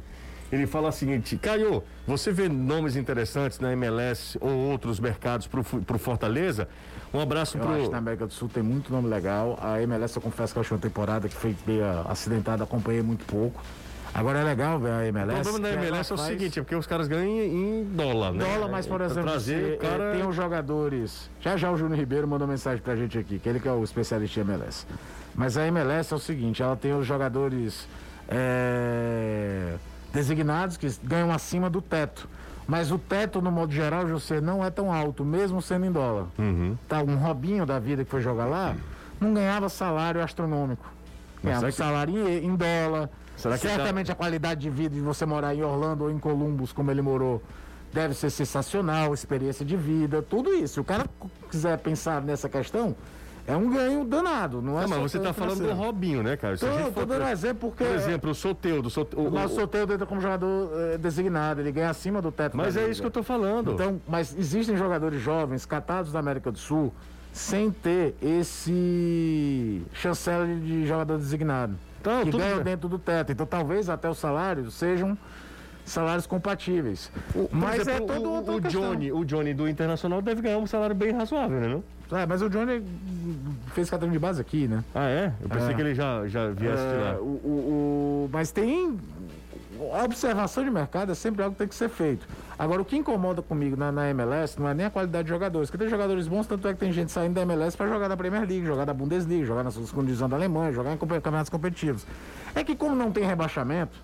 [0.50, 5.60] Ele fala o seguinte: Caio, você vê nomes interessantes na MLS ou outros mercados para
[5.60, 6.68] o Fortaleza?
[7.12, 7.74] Um abraço para o.
[7.74, 9.58] Acho que na América do Sul tem muito nome legal.
[9.60, 13.24] A MLS, eu confesso que eu achei uma temporada que foi meio acidentada, acompanhei muito
[13.24, 13.60] pouco.
[14.18, 15.40] Agora é legal ver a MLS.
[15.40, 16.28] O problema da MLS é o faz...
[16.28, 18.44] seguinte, é porque os caras ganham em dólar, né?
[18.44, 20.04] Dólar, mas por exemplo, trazer, cara...
[20.04, 21.30] É, tem os jogadores.
[21.40, 23.84] Já já o Júnior Ribeiro mandou mensagem pra gente aqui, que ele que é o
[23.84, 24.86] especialista em MLS.
[25.34, 27.86] Mas a MLS é o seguinte, ela tem os jogadores.
[28.28, 29.76] É
[30.16, 32.28] designados que ganham acima do teto.
[32.66, 36.26] Mas o teto, no modo geral, José, não é tão alto, mesmo sendo em dólar.
[36.38, 36.76] Uhum.
[36.88, 38.74] Tá, um Robinho da vida que foi jogar lá,
[39.20, 40.84] não ganhava salário astronômico.
[41.44, 41.72] Ganhava que...
[41.72, 43.08] salário em, em dólar.
[43.36, 44.12] Que Certamente tá...
[44.12, 47.42] a qualidade de vida de você morar em Orlando ou em Columbus, como ele morou,
[47.92, 50.74] deve ser sensacional, experiência de vida, tudo isso.
[50.74, 51.04] Se o cara
[51.50, 52.96] quiser pensar nessa questão,
[53.46, 54.82] é um ganho danado, não é?
[54.82, 56.56] Não, mas você está falando do Robinho, né, cara?
[56.58, 57.84] Tô, tô dando um exemplo porque.
[57.84, 58.88] Por exemplo, o Soteudo.
[58.88, 62.56] O, o, o Soteudo entra como jogador eh, designado, ele ganha acima do teto.
[62.56, 63.72] Mas é isso que eu estou falando.
[63.72, 66.92] Então, mas existem jogadores jovens, catados da América do Sul,
[67.32, 71.76] sem ter esse chancela de jogador designado.
[72.06, 73.32] Então, que ganham dentro do teto.
[73.32, 75.16] Então, talvez até os salários sejam
[75.84, 77.10] salários compatíveis.
[77.34, 80.66] O, mas exemplo, é todo o, o Johnny, o Johnny do Internacional deve ganhar um
[80.66, 81.68] salário bem razoável, né?
[81.68, 82.18] Não?
[82.18, 82.82] É, mas o Johnny
[83.72, 84.84] fez categoria de base aqui, né?
[84.94, 85.32] Ah, é?
[85.40, 85.74] Eu pensei é.
[85.74, 87.20] que ele já, já viesse é, de lá.
[87.20, 88.96] O, o, o, mas tem.
[89.92, 92.26] A observação de mercado é sempre algo que tem que ser feito.
[92.58, 95.70] Agora, o que incomoda comigo na, na MLS não é nem a qualidade de jogadores,
[95.70, 98.16] porque tem jogadores bons, tanto é que tem gente saindo da MLS para jogar na
[98.16, 102.06] Premier League, jogar na Bundesliga, jogar na segunda divisão da Alemanha, jogar em campeonatos competitivos.
[102.54, 103.98] É que, como não tem rebaixamento,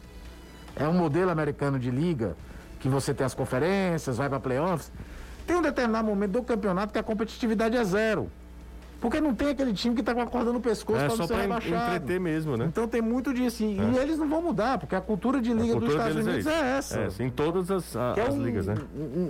[0.76, 2.36] é um modelo americano de liga,
[2.80, 4.92] que você tem as conferências, vai para playoffs.
[5.46, 8.30] Tem um determinado momento do campeonato que a competitividade é zero.
[9.02, 11.26] Porque não tem aquele time que tá com a corda no pescoço é, pra só
[11.26, 11.96] ser rebaixado.
[11.96, 12.66] entreter mesmo, né?
[12.66, 13.64] Então tem muito disso.
[13.64, 13.82] E, é.
[13.82, 16.46] e eles não vão mudar, porque a cultura de liga cultura dos Estados é Unidos
[16.46, 17.00] é, é essa.
[17.00, 18.76] É, em todas as, a, é as um, ligas, né?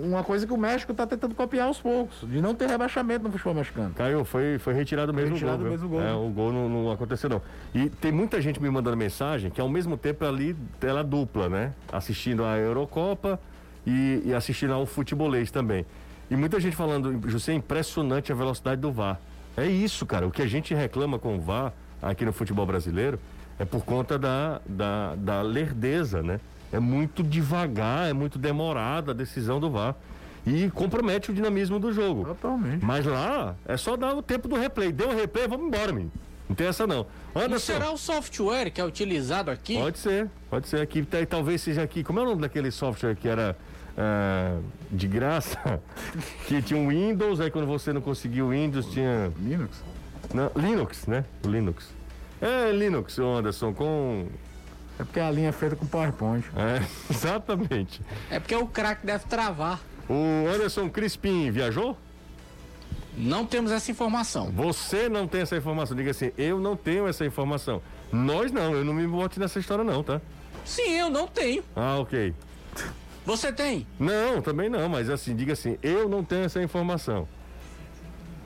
[0.03, 3.31] uma coisa que o México tá tentando copiar aos poucos, de não ter rebaixamento no
[3.31, 3.95] futebol mexicano.
[3.95, 5.71] Caiu, foi, foi retirado mesmo retirado o gol.
[5.71, 6.01] Mesmo gol.
[6.03, 7.41] É, o gol não, não, aconteceu não.
[7.73, 11.73] E tem muita gente me mandando mensagem que ao mesmo tempo ali ela dupla, né?
[11.91, 13.39] Assistindo a Eurocopa
[13.87, 15.83] e, e assistindo ao futebolês também.
[16.29, 19.19] E muita gente falando, José, é impressionante a velocidade do VAR.
[19.55, 20.27] É isso, cara.
[20.27, 23.19] O que a gente reclama com o VAR aqui no futebol brasileiro
[23.59, 26.39] é por conta da, da, da lerdeza, né?
[26.71, 29.95] É muito devagar, é muito demorada a decisão do VAR.
[30.45, 32.25] E compromete o dinamismo do jogo.
[32.25, 32.83] Totalmente.
[32.83, 34.91] Mas lá é só dar o tempo do replay.
[34.91, 36.11] Deu o replay, vamos embora, menino.
[36.49, 37.05] Não tem essa não.
[37.33, 39.77] Anderson, e será o software que é utilizado aqui?
[39.77, 40.81] Pode ser, pode ser.
[40.81, 42.03] Aqui, talvez seja aqui.
[42.03, 43.55] Como é o nome daquele software que era
[43.97, 45.81] uh, de graça,
[46.47, 49.31] que tinha um Windows, aí quando você não conseguiu o Windows, tinha.
[49.39, 49.83] Linux?
[50.33, 51.25] Não, Linux, né?
[51.45, 51.89] O Linux.
[52.41, 54.27] É Linux, Anderson, com.
[54.99, 56.45] É porque a linha é feita com PowerPoint.
[56.55, 58.01] É, exatamente.
[58.29, 59.79] É porque o crack deve travar.
[60.09, 61.97] O Anderson Crispim viajou?
[63.15, 64.51] Não temos essa informação.
[64.51, 65.95] Você não tem essa informação.
[65.95, 67.81] Diga assim, eu não tenho essa informação.
[68.11, 70.19] Nós não, eu não me bote nessa história não, tá?
[70.65, 71.63] Sim, eu não tenho.
[71.75, 72.33] Ah, ok.
[73.25, 73.87] Você tem?
[73.97, 77.27] Não, também não, mas assim, diga assim, eu não tenho essa informação.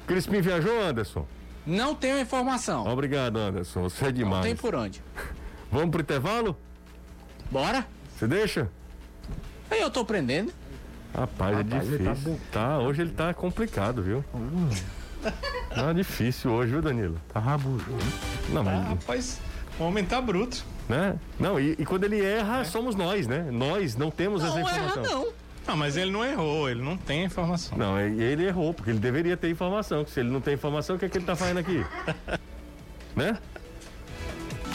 [0.05, 1.25] Crispim viajou, Anderson?
[1.65, 2.85] Não tenho informação.
[2.85, 3.83] Obrigado, Anderson.
[3.83, 4.37] Você é demais.
[4.37, 5.03] Não tem por onde.
[5.71, 6.55] Vamos pro intervalo?
[7.51, 7.85] Bora.
[8.15, 8.69] Você deixa?
[9.69, 10.53] Aí eu tô prendendo.
[11.13, 12.39] Rapaz, é Rapaz é difícil.
[12.51, 14.23] Tá, tá, hoje ele tá complicado, viu?
[14.33, 14.69] Hum.
[15.73, 17.19] Tá difícil hoje, viu, Danilo?
[17.33, 17.85] Tá rabujo.
[18.49, 18.75] Não, mas...
[18.75, 19.41] Ah, rapaz,
[19.79, 21.17] o homem tá bruto né?
[21.39, 22.63] Não, e, e quando ele erra, é.
[22.63, 23.47] somos nós, né?
[23.51, 25.03] Nós não temos não, essa informação.
[25.03, 25.27] Erra, não.
[25.67, 27.77] Não, mas ele não errou, ele não tem informação.
[27.77, 30.07] Não, ele errou, porque ele deveria ter informação.
[30.07, 31.85] Se ele não tem informação, o que, é que ele tá fazendo aqui?
[33.13, 33.37] né?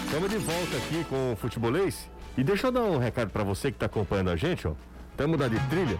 [0.05, 2.11] Estamos de volta aqui com o futebolês.
[2.37, 4.73] E deixa eu dar um recado para você que está acompanhando a gente, ó.
[5.17, 5.97] Vamos mudar de trilha.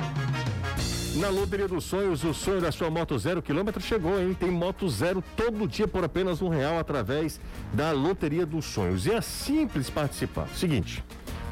[1.15, 4.33] Na Loteria dos Sonhos, o sonho da sua moto zero quilômetro chegou, hein?
[4.33, 7.39] Tem moto zero todo dia por apenas um real através
[7.71, 9.05] da Loteria dos Sonhos.
[9.05, 10.49] E é simples participar.
[10.55, 11.05] Seguinte,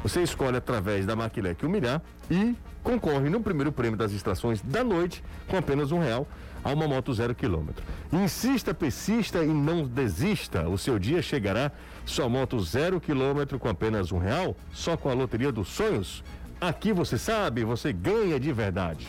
[0.03, 2.01] você escolhe através da Maquilec Humilhar
[2.31, 6.27] e concorre no primeiro prêmio das extrações da noite com apenas um real
[6.65, 7.85] a uma moto zero quilômetro.
[8.11, 10.69] Insista, persista e não desista.
[10.71, 11.71] O seu dia chegará.
[12.07, 16.25] Sua moto zero quilômetro com apenas um real, só com a Loteria dos Sonhos.
[16.61, 19.09] Aqui você sabe, você ganha de verdade.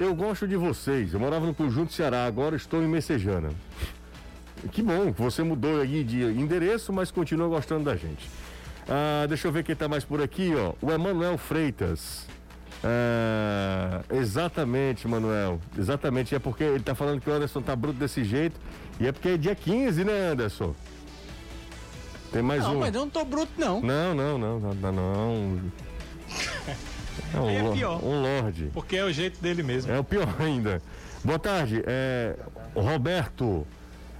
[0.00, 1.12] Eu gosto de vocês.
[1.12, 3.50] Eu morava no Conjunto Ceará, agora estou em Messejana.
[4.70, 8.28] Que bom, você mudou aí de endereço, mas continua gostando da gente.
[8.88, 10.72] Ah, deixa eu ver quem está mais por aqui, ó.
[10.80, 12.26] O Emanuel Freitas.
[12.84, 15.60] Ah, exatamente, Manuel.
[15.78, 16.34] Exatamente.
[16.34, 18.60] É porque ele está falando que o Anderson tá bruto desse jeito.
[18.98, 20.74] E é porque é dia 15, né, Anderson?
[22.32, 22.80] Tem mais não, um.
[22.80, 23.80] Mas eu não tô bruto, não.
[23.80, 24.92] Não, não, não, não, não.
[24.92, 25.60] não.
[27.34, 28.02] É, um, é pior.
[28.02, 28.70] Um Lorde.
[28.72, 29.92] Porque é o jeito dele mesmo.
[29.92, 30.82] É o pior ainda.
[31.22, 32.34] Boa tarde, é,
[32.74, 33.64] Roberto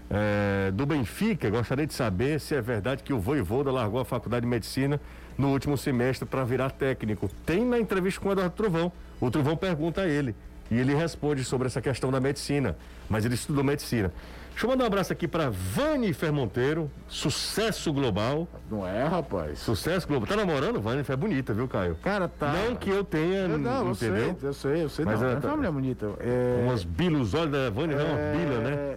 [0.08, 1.50] é, do Benfica.
[1.50, 5.00] Gostaria de saber se é verdade que o Voivoda largou a faculdade de medicina
[5.36, 7.28] no último semestre para virar técnico.
[7.44, 8.92] Tem na entrevista com o Eduardo Trovão.
[9.20, 10.34] O Trovão pergunta a ele
[10.70, 12.76] e ele responde sobre essa questão da medicina,
[13.08, 14.12] mas ele estudou medicina.
[14.50, 18.46] Deixa eu mandar um abraço aqui para Vani Monteiro, sucesso global.
[18.70, 19.58] Não é, rapaz?
[19.58, 20.28] Sucesso global.
[20.28, 20.80] Tá namorando?
[20.80, 21.96] Vani é bonita, viu, Caio?
[22.02, 22.52] Cara, tá.
[22.52, 24.28] Não que eu tenha, eu não, entendeu?
[24.28, 25.04] Eu sei, eu sei, eu sei.
[25.04, 25.56] Mas não, é, é tá...
[25.56, 26.10] mulher bonita.
[26.20, 26.62] É...
[26.64, 27.96] Umas bilos, olha da Vani, é...
[27.96, 28.96] não, umas bila, né?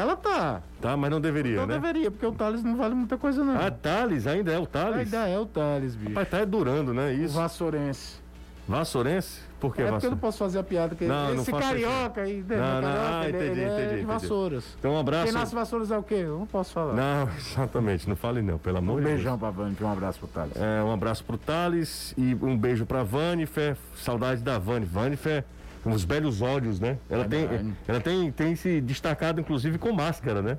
[0.00, 0.62] Ela tá.
[0.80, 1.74] Tá, mas não deveria, não né?
[1.74, 3.60] Não deveria, porque o Thales não vale muita coisa, não.
[3.60, 4.96] Ah, Thales, ainda é o Thales?
[4.96, 6.08] Ainda é o Thales, bicho.
[6.08, 7.12] Rapaz, tá é durando, né?
[7.12, 7.34] Isso.
[7.36, 8.18] O Vassourense.
[8.66, 9.40] Vassourense?
[9.58, 10.94] Por que É porque eu não posso fazer a piada.
[10.94, 14.04] Que não, esse não carioca aí, não, não, carioca, ah, entendi, ele, entendi, é de
[14.04, 14.64] Vassouras.
[14.78, 15.24] Então um abraço.
[15.24, 16.14] Quem nasce Vassouras é o quê?
[16.14, 16.94] Eu não posso falar.
[16.94, 19.12] Não, exatamente, não fale não, pelo amor de Deus.
[19.12, 20.52] Um beijão pra Vânia, um abraço pro Thales.
[20.56, 24.86] É, um abraço pro Thales e um beijo pra Vanifer, saudade da Vani.
[24.86, 25.44] Vanifer
[25.84, 26.98] uns belos olhos, né?
[27.08, 30.58] Ela, é tem, ela tem, tem se destacado, inclusive, com máscara, né?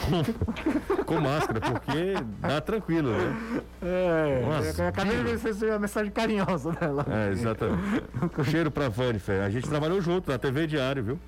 [1.04, 3.62] com máscara, porque dá tranquilo, né?
[3.82, 4.42] É,
[4.78, 7.06] eu acabei de ver a mensagem carinhosa dela.
[7.08, 8.04] É, exatamente.
[8.50, 9.42] Cheiro pra Vanifer.
[9.42, 11.20] A gente trabalhou junto na TV Diário, viu?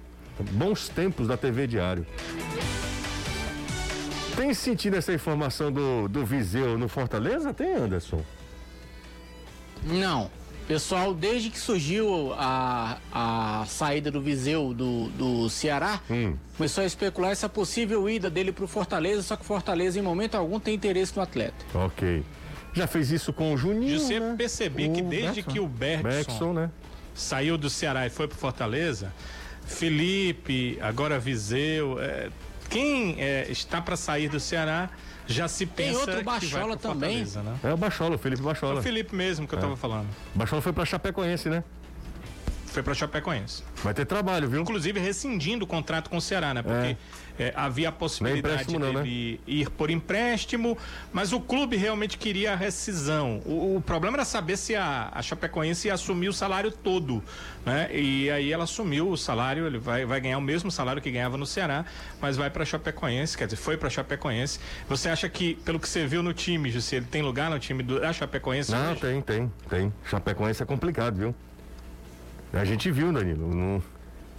[0.52, 2.06] Bons tempos da TV Diário.
[4.36, 7.52] Tem sentido essa informação do, do Viseu no Fortaleza?
[7.52, 8.22] Tem, Anderson?
[9.84, 10.30] Não.
[10.66, 16.36] Pessoal, desde que surgiu a, a saída do Viseu do, do Ceará, hum.
[16.56, 20.02] começou a especular essa possível ida dele para o Fortaleza, só que o Fortaleza em
[20.02, 21.64] momento algum tem interesse no atleta.
[21.74, 22.24] Ok.
[22.72, 23.98] Já fez isso com o Juninho.
[23.98, 24.34] Você né?
[24.36, 26.70] percebi que desde que o Bergson, né?
[27.14, 29.12] saiu do Ceará e foi para Fortaleza,
[29.66, 32.30] Felipe, agora Viseu, é,
[32.70, 34.90] quem é, está para sair do Ceará
[35.26, 36.06] já se pensa.
[36.06, 37.24] Tem outro Bachola também.
[37.24, 37.58] Né?
[37.64, 38.76] É o Bachola, o Felipe Bachola.
[38.76, 40.08] É o Felipe mesmo que eu estava falando.
[40.34, 41.64] Bachola foi para Chapecoense, né?
[42.66, 43.62] Foi para Chapecoense.
[43.82, 44.62] Vai ter trabalho, viu?
[44.62, 46.62] Inclusive rescindindo o contrato com o Ceará, né?
[46.62, 46.96] Porque
[47.38, 47.52] é.
[47.54, 49.52] Havia a possibilidade não, não, dele né?
[49.52, 50.76] ir por empréstimo,
[51.12, 53.40] mas o clube realmente queria a rescisão.
[53.44, 57.22] O, o problema era saber se a, a Chapecoense ia assumir o salário todo,
[57.64, 57.88] né?
[57.92, 61.36] E aí ela assumiu o salário, ele vai, vai ganhar o mesmo salário que ganhava
[61.36, 61.84] no Ceará,
[62.20, 64.60] mas vai para Chapecoense, quer dizer, foi para Chapecoense.
[64.88, 67.82] Você acha que, pelo que você viu no time, Jussi, ele tem lugar no time
[67.82, 68.70] do, da Chapecoense?
[68.70, 69.00] Não, hoje?
[69.00, 69.92] tem, tem, tem.
[70.04, 71.34] Chapecoense é complicado, viu?
[72.52, 73.54] A gente viu, Danilo.
[73.54, 73.82] Não...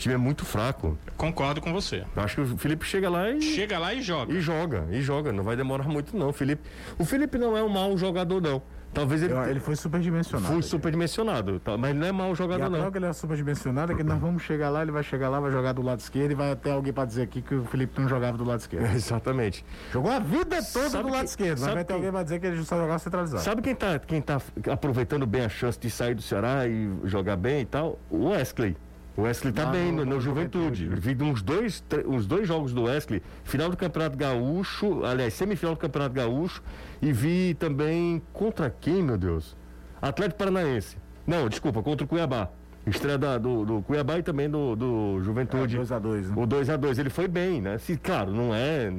[0.04, 0.98] O time é muito fraco.
[1.16, 2.04] Concordo com você.
[2.18, 3.42] Acho que o Felipe chega lá e.
[3.42, 4.34] Chega lá e joga.
[4.34, 5.32] E joga, e joga.
[5.32, 6.28] Não vai demorar muito, não.
[6.28, 6.62] O Felipe,
[7.00, 8.62] o Felipe não é um mau jogador, não.
[8.94, 9.34] Talvez ele.
[9.50, 10.52] Ele foi superdimensionado.
[10.52, 12.92] Foi superdimensionado, tá, mas não é mau jogador, e não.
[12.92, 15.52] que ele é superdimensionado é que nós vamos chegar lá, ele vai chegar lá, vai
[15.52, 18.10] jogar do lado esquerdo e vai até alguém para dizer aqui que o Felipe não
[18.10, 18.84] jogava do lado esquerdo.
[18.94, 19.64] exatamente.
[19.90, 22.42] Jogou a vida toda sabe do lado que, esquerdo, mas vai ter alguém para dizer
[22.42, 23.42] que ele só jogava centralizado.
[23.42, 27.38] Sabe quem tá, quem tá aproveitando bem a chance de sair do Ceará e jogar
[27.38, 27.98] bem e tal?
[28.10, 28.76] O Wesley.
[29.16, 30.88] O Wesley tá ah, bem no, no, Juventude.
[30.88, 35.80] Vi uns dois, uns dois jogos do Wesley, final do Campeonato Gaúcho, aliás, semifinal do
[35.80, 36.64] Campeonato Gaúcho,
[37.00, 39.56] e vi também contra quem, meu Deus?
[40.02, 40.98] Atlético Paranaense.
[41.28, 42.50] Não, desculpa, contra o Cuiabá.
[42.86, 45.78] Estreia da, do, do, Cuiabá e também do, do Juventude.
[45.78, 46.28] É, 2x2.
[46.28, 46.34] Né?
[46.36, 47.00] O 2x2.
[47.00, 47.78] Ele foi bem, né?
[47.78, 48.92] Se, claro, não é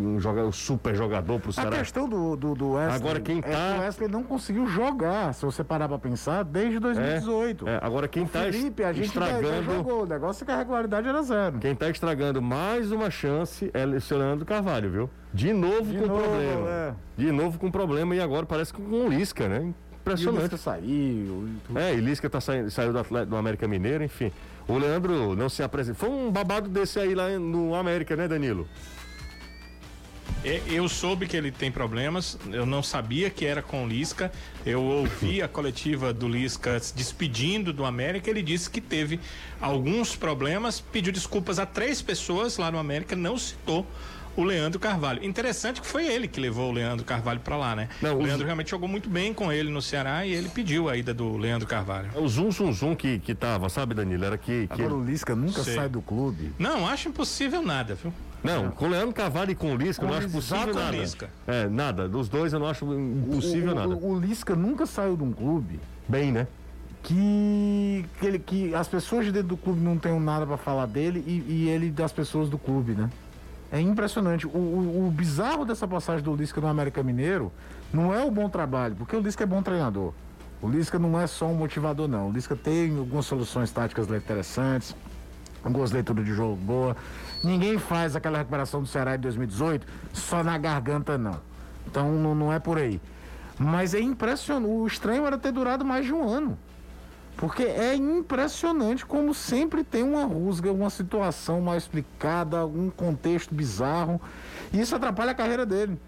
[0.00, 1.76] um jogador, super jogador pro Ceará.
[1.76, 2.96] A questão do, do, do Wesley.
[2.96, 3.48] Agora quem tá.
[3.48, 7.68] É que tá- o Wesley não conseguiu jogar, se você parar pra pensar, desde 2018.
[7.68, 7.78] É, é.
[7.80, 9.46] agora quem o tá Felipe, a gente estragando.
[9.46, 10.02] Já, já jogou.
[10.02, 11.58] O negócio é que a regularidade era zero.
[11.60, 15.10] Quem tá estragando mais uma chance é o seu Leandro Carvalho, viu?
[15.32, 16.68] De novo De com novo, problema.
[16.68, 16.94] É.
[17.16, 19.72] De novo com problema e agora parece que com o Lisca, né?
[20.04, 20.40] Impressionante.
[20.40, 21.48] E Lisca saiu.
[21.74, 24.30] É, e Lisca tá saindo, saiu do, Atlético, do América Mineiro, enfim.
[24.68, 25.98] O Leandro não se apresenta.
[25.98, 28.68] Foi um babado desse aí lá no América, né, Danilo?
[30.66, 34.30] Eu soube que ele tem problemas, eu não sabia que era com o Lisca.
[34.64, 38.28] Eu ouvi a coletiva do Lisca se despedindo do América.
[38.28, 39.18] Ele disse que teve
[39.58, 43.86] alguns problemas, pediu desculpas a três pessoas lá no América, não citou
[44.36, 45.24] o Leandro Carvalho.
[45.24, 47.88] Interessante que foi ele que levou o Leandro Carvalho para lá, né?
[48.00, 48.44] Não, o Leandro os...
[48.44, 51.66] realmente jogou muito bem com ele no Ceará e ele pediu a ida do Leandro
[51.66, 52.10] Carvalho.
[52.14, 54.24] É o zum zum zum que, que tava, sabe, Danilo?
[54.24, 54.66] Era que.
[54.66, 55.74] que Agora o Lisca nunca Sei.
[55.74, 56.52] sai do clube.
[56.58, 58.12] Não, acho impossível nada, viu?
[58.42, 60.96] Não, com o Leandro Carvalho e com o Lisca, com eu não acho possível nada.
[60.96, 61.30] Lisca.
[61.46, 62.06] É, nada.
[62.06, 63.88] Dos dois eu não acho impossível o, nada.
[63.88, 65.80] O, o Lisca nunca saiu de um clube.
[66.06, 66.46] Bem, né?
[67.02, 70.86] Que, que, ele, que as pessoas de dentro do clube não tenham nada para falar
[70.86, 73.10] dele e, e ele das pessoas do clube, né?
[73.72, 74.46] É impressionante.
[74.46, 77.52] O, o, o, bizarro dessa passagem do Lisca no América Mineiro
[77.92, 80.12] não é o bom trabalho, porque o Lisca é bom treinador.
[80.62, 82.28] O Lisca não é só um motivador, não.
[82.28, 84.94] O Lisca tem algumas soluções táticas interessantes,
[85.62, 86.96] algumas leituras de jogo boa.
[87.42, 91.40] Ninguém faz aquela recuperação do Ceará de 2018 só na garganta, não.
[91.86, 93.00] Então não, não é por aí.
[93.58, 94.70] Mas é impressionante.
[94.70, 96.58] O estranho era ter durado mais de um ano.
[97.36, 104.20] Porque é impressionante como sempre tem uma rusga, uma situação mal explicada, um contexto bizarro.
[104.72, 105.98] E isso atrapalha a carreira dele.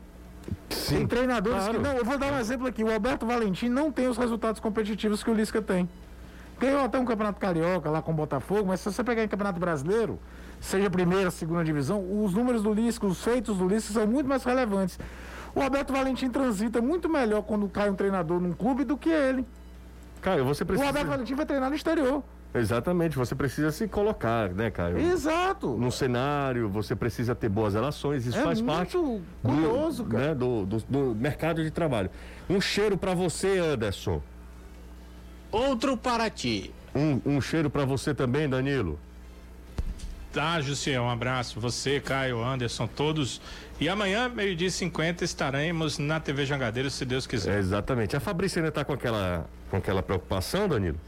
[0.70, 1.78] Sim, tem treinadores claro.
[1.78, 1.82] que.
[1.82, 2.84] Não, eu vou dar um exemplo aqui.
[2.84, 5.88] O Alberto Valentim não tem os resultados competitivos que o Lisca tem.
[6.58, 9.60] Ganhou até um campeonato carioca lá com o Botafogo, mas se você pegar em campeonato
[9.60, 10.18] brasileiro,
[10.58, 14.42] seja primeira, segunda divisão, os números do Lisca, os feitos do Lisca são muito mais
[14.42, 14.98] relevantes.
[15.54, 19.44] O Alberto Valentim transita muito melhor quando cai um treinador num clube do que ele.
[20.26, 20.84] Caio, você precisa.
[20.84, 22.20] O Alberto Valentim vai treinar no exterior.
[22.52, 24.98] Exatamente, você precisa se colocar, né, Caio?
[24.98, 25.68] Exato.
[25.76, 28.96] Num cenário, você precisa ter boas relações, isso é faz parte
[29.40, 30.28] curioso, do, cara.
[30.28, 32.10] Né, do, do, do mercado de trabalho.
[32.50, 34.20] Um cheiro para você, Anderson.
[35.52, 36.74] Outro para ti.
[36.92, 38.98] Um, um cheiro para você também, Danilo.
[40.32, 41.60] Tá, Jussiel, um abraço.
[41.60, 43.40] Você, Caio, Anderson, todos.
[43.78, 47.56] E amanhã, meio-dia e 50, estaremos na TV Jangadeiro, se Deus quiser.
[47.56, 48.16] É, exatamente.
[48.16, 50.98] A Fabrícia ainda está com aquela, com aquela preocupação, Danilo?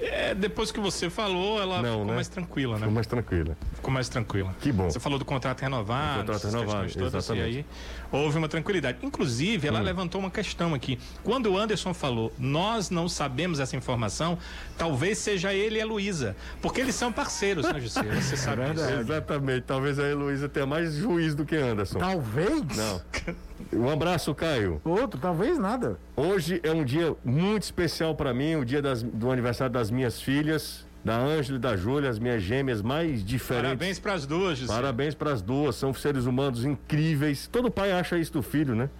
[0.00, 2.14] É, depois que você falou, ela Não, ficou né?
[2.14, 2.78] mais tranquila, né?
[2.78, 3.58] Ficou mais tranquila.
[3.74, 4.56] Ficou mais tranquila.
[4.60, 4.90] Que bom.
[4.90, 6.20] Você falou do contrato renovado.
[6.20, 7.54] contrato renovado, todas, exatamente.
[7.54, 7.66] E aí
[8.10, 8.98] houve uma tranquilidade.
[9.02, 9.82] Inclusive, ela hum.
[9.82, 10.98] levantou uma questão aqui.
[11.22, 14.38] Quando o Anderson falou, nós não sabemos essa informação,
[14.78, 16.34] talvez seja ele e a Luísa.
[16.62, 18.02] Porque eles são parceiros, né, José?
[18.20, 18.90] Você sabe é disso.
[18.90, 19.64] Exatamente.
[19.66, 21.98] Talvez a Heloísa tenha mais juiz do que Anderson.
[21.98, 22.76] Talvez?
[22.76, 23.00] Não.
[23.72, 24.80] Um abraço, Caio.
[24.84, 25.98] Outro, talvez nada.
[26.16, 30.20] Hoje é um dia muito especial para mim, o dia das, do aniversário das minhas
[30.20, 33.70] filhas, da Ângela e da Júlia, as minhas gêmeas mais diferentes.
[33.70, 34.72] Parabéns para as duas, José.
[34.72, 37.46] Parabéns para as duas, são seres humanos incríveis.
[37.46, 38.90] Todo pai acha isso do filho, né?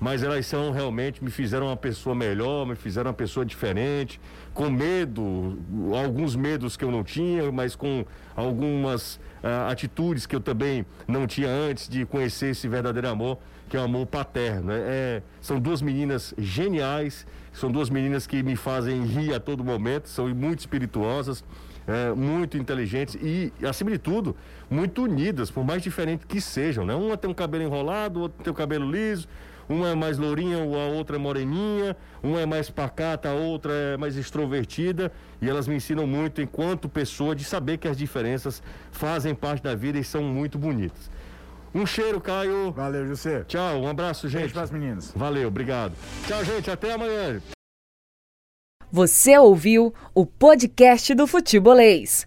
[0.00, 4.20] Mas elas são realmente, me fizeram uma pessoa melhor, me fizeram uma pessoa diferente,
[4.52, 5.56] com medo,
[5.96, 8.04] alguns medos que eu não tinha, mas com
[8.34, 13.38] algumas uh, atitudes que eu também não tinha antes de conhecer esse verdadeiro amor,
[13.68, 14.72] que é o amor paterno.
[14.72, 19.64] É, é, são duas meninas geniais, são duas meninas que me fazem rir a todo
[19.64, 21.44] momento, são muito espirituosas.
[21.84, 24.36] É, muito inteligentes e, acima de tudo,
[24.70, 26.86] muito unidas, por mais diferentes que sejam.
[26.86, 26.94] Né?
[26.94, 29.26] Uma tem um cabelo enrolado, outra tem o cabelo liso,
[29.68, 33.96] uma é mais lourinha, a outra é moreninha, uma é mais pacata, a outra é
[33.96, 39.34] mais extrovertida, e elas me ensinam muito, enquanto pessoa, de saber que as diferenças fazem
[39.34, 41.10] parte da vida e são muito bonitas.
[41.74, 42.70] Um cheiro, Caio.
[42.72, 43.44] Valeu, José.
[43.44, 44.40] Tchau, um abraço, gente.
[44.40, 45.12] Beijo para as meninas.
[45.16, 45.94] Valeu, obrigado.
[46.26, 47.40] Tchau, gente, até amanhã.
[48.90, 52.26] Você ouviu o podcast do Futebolês.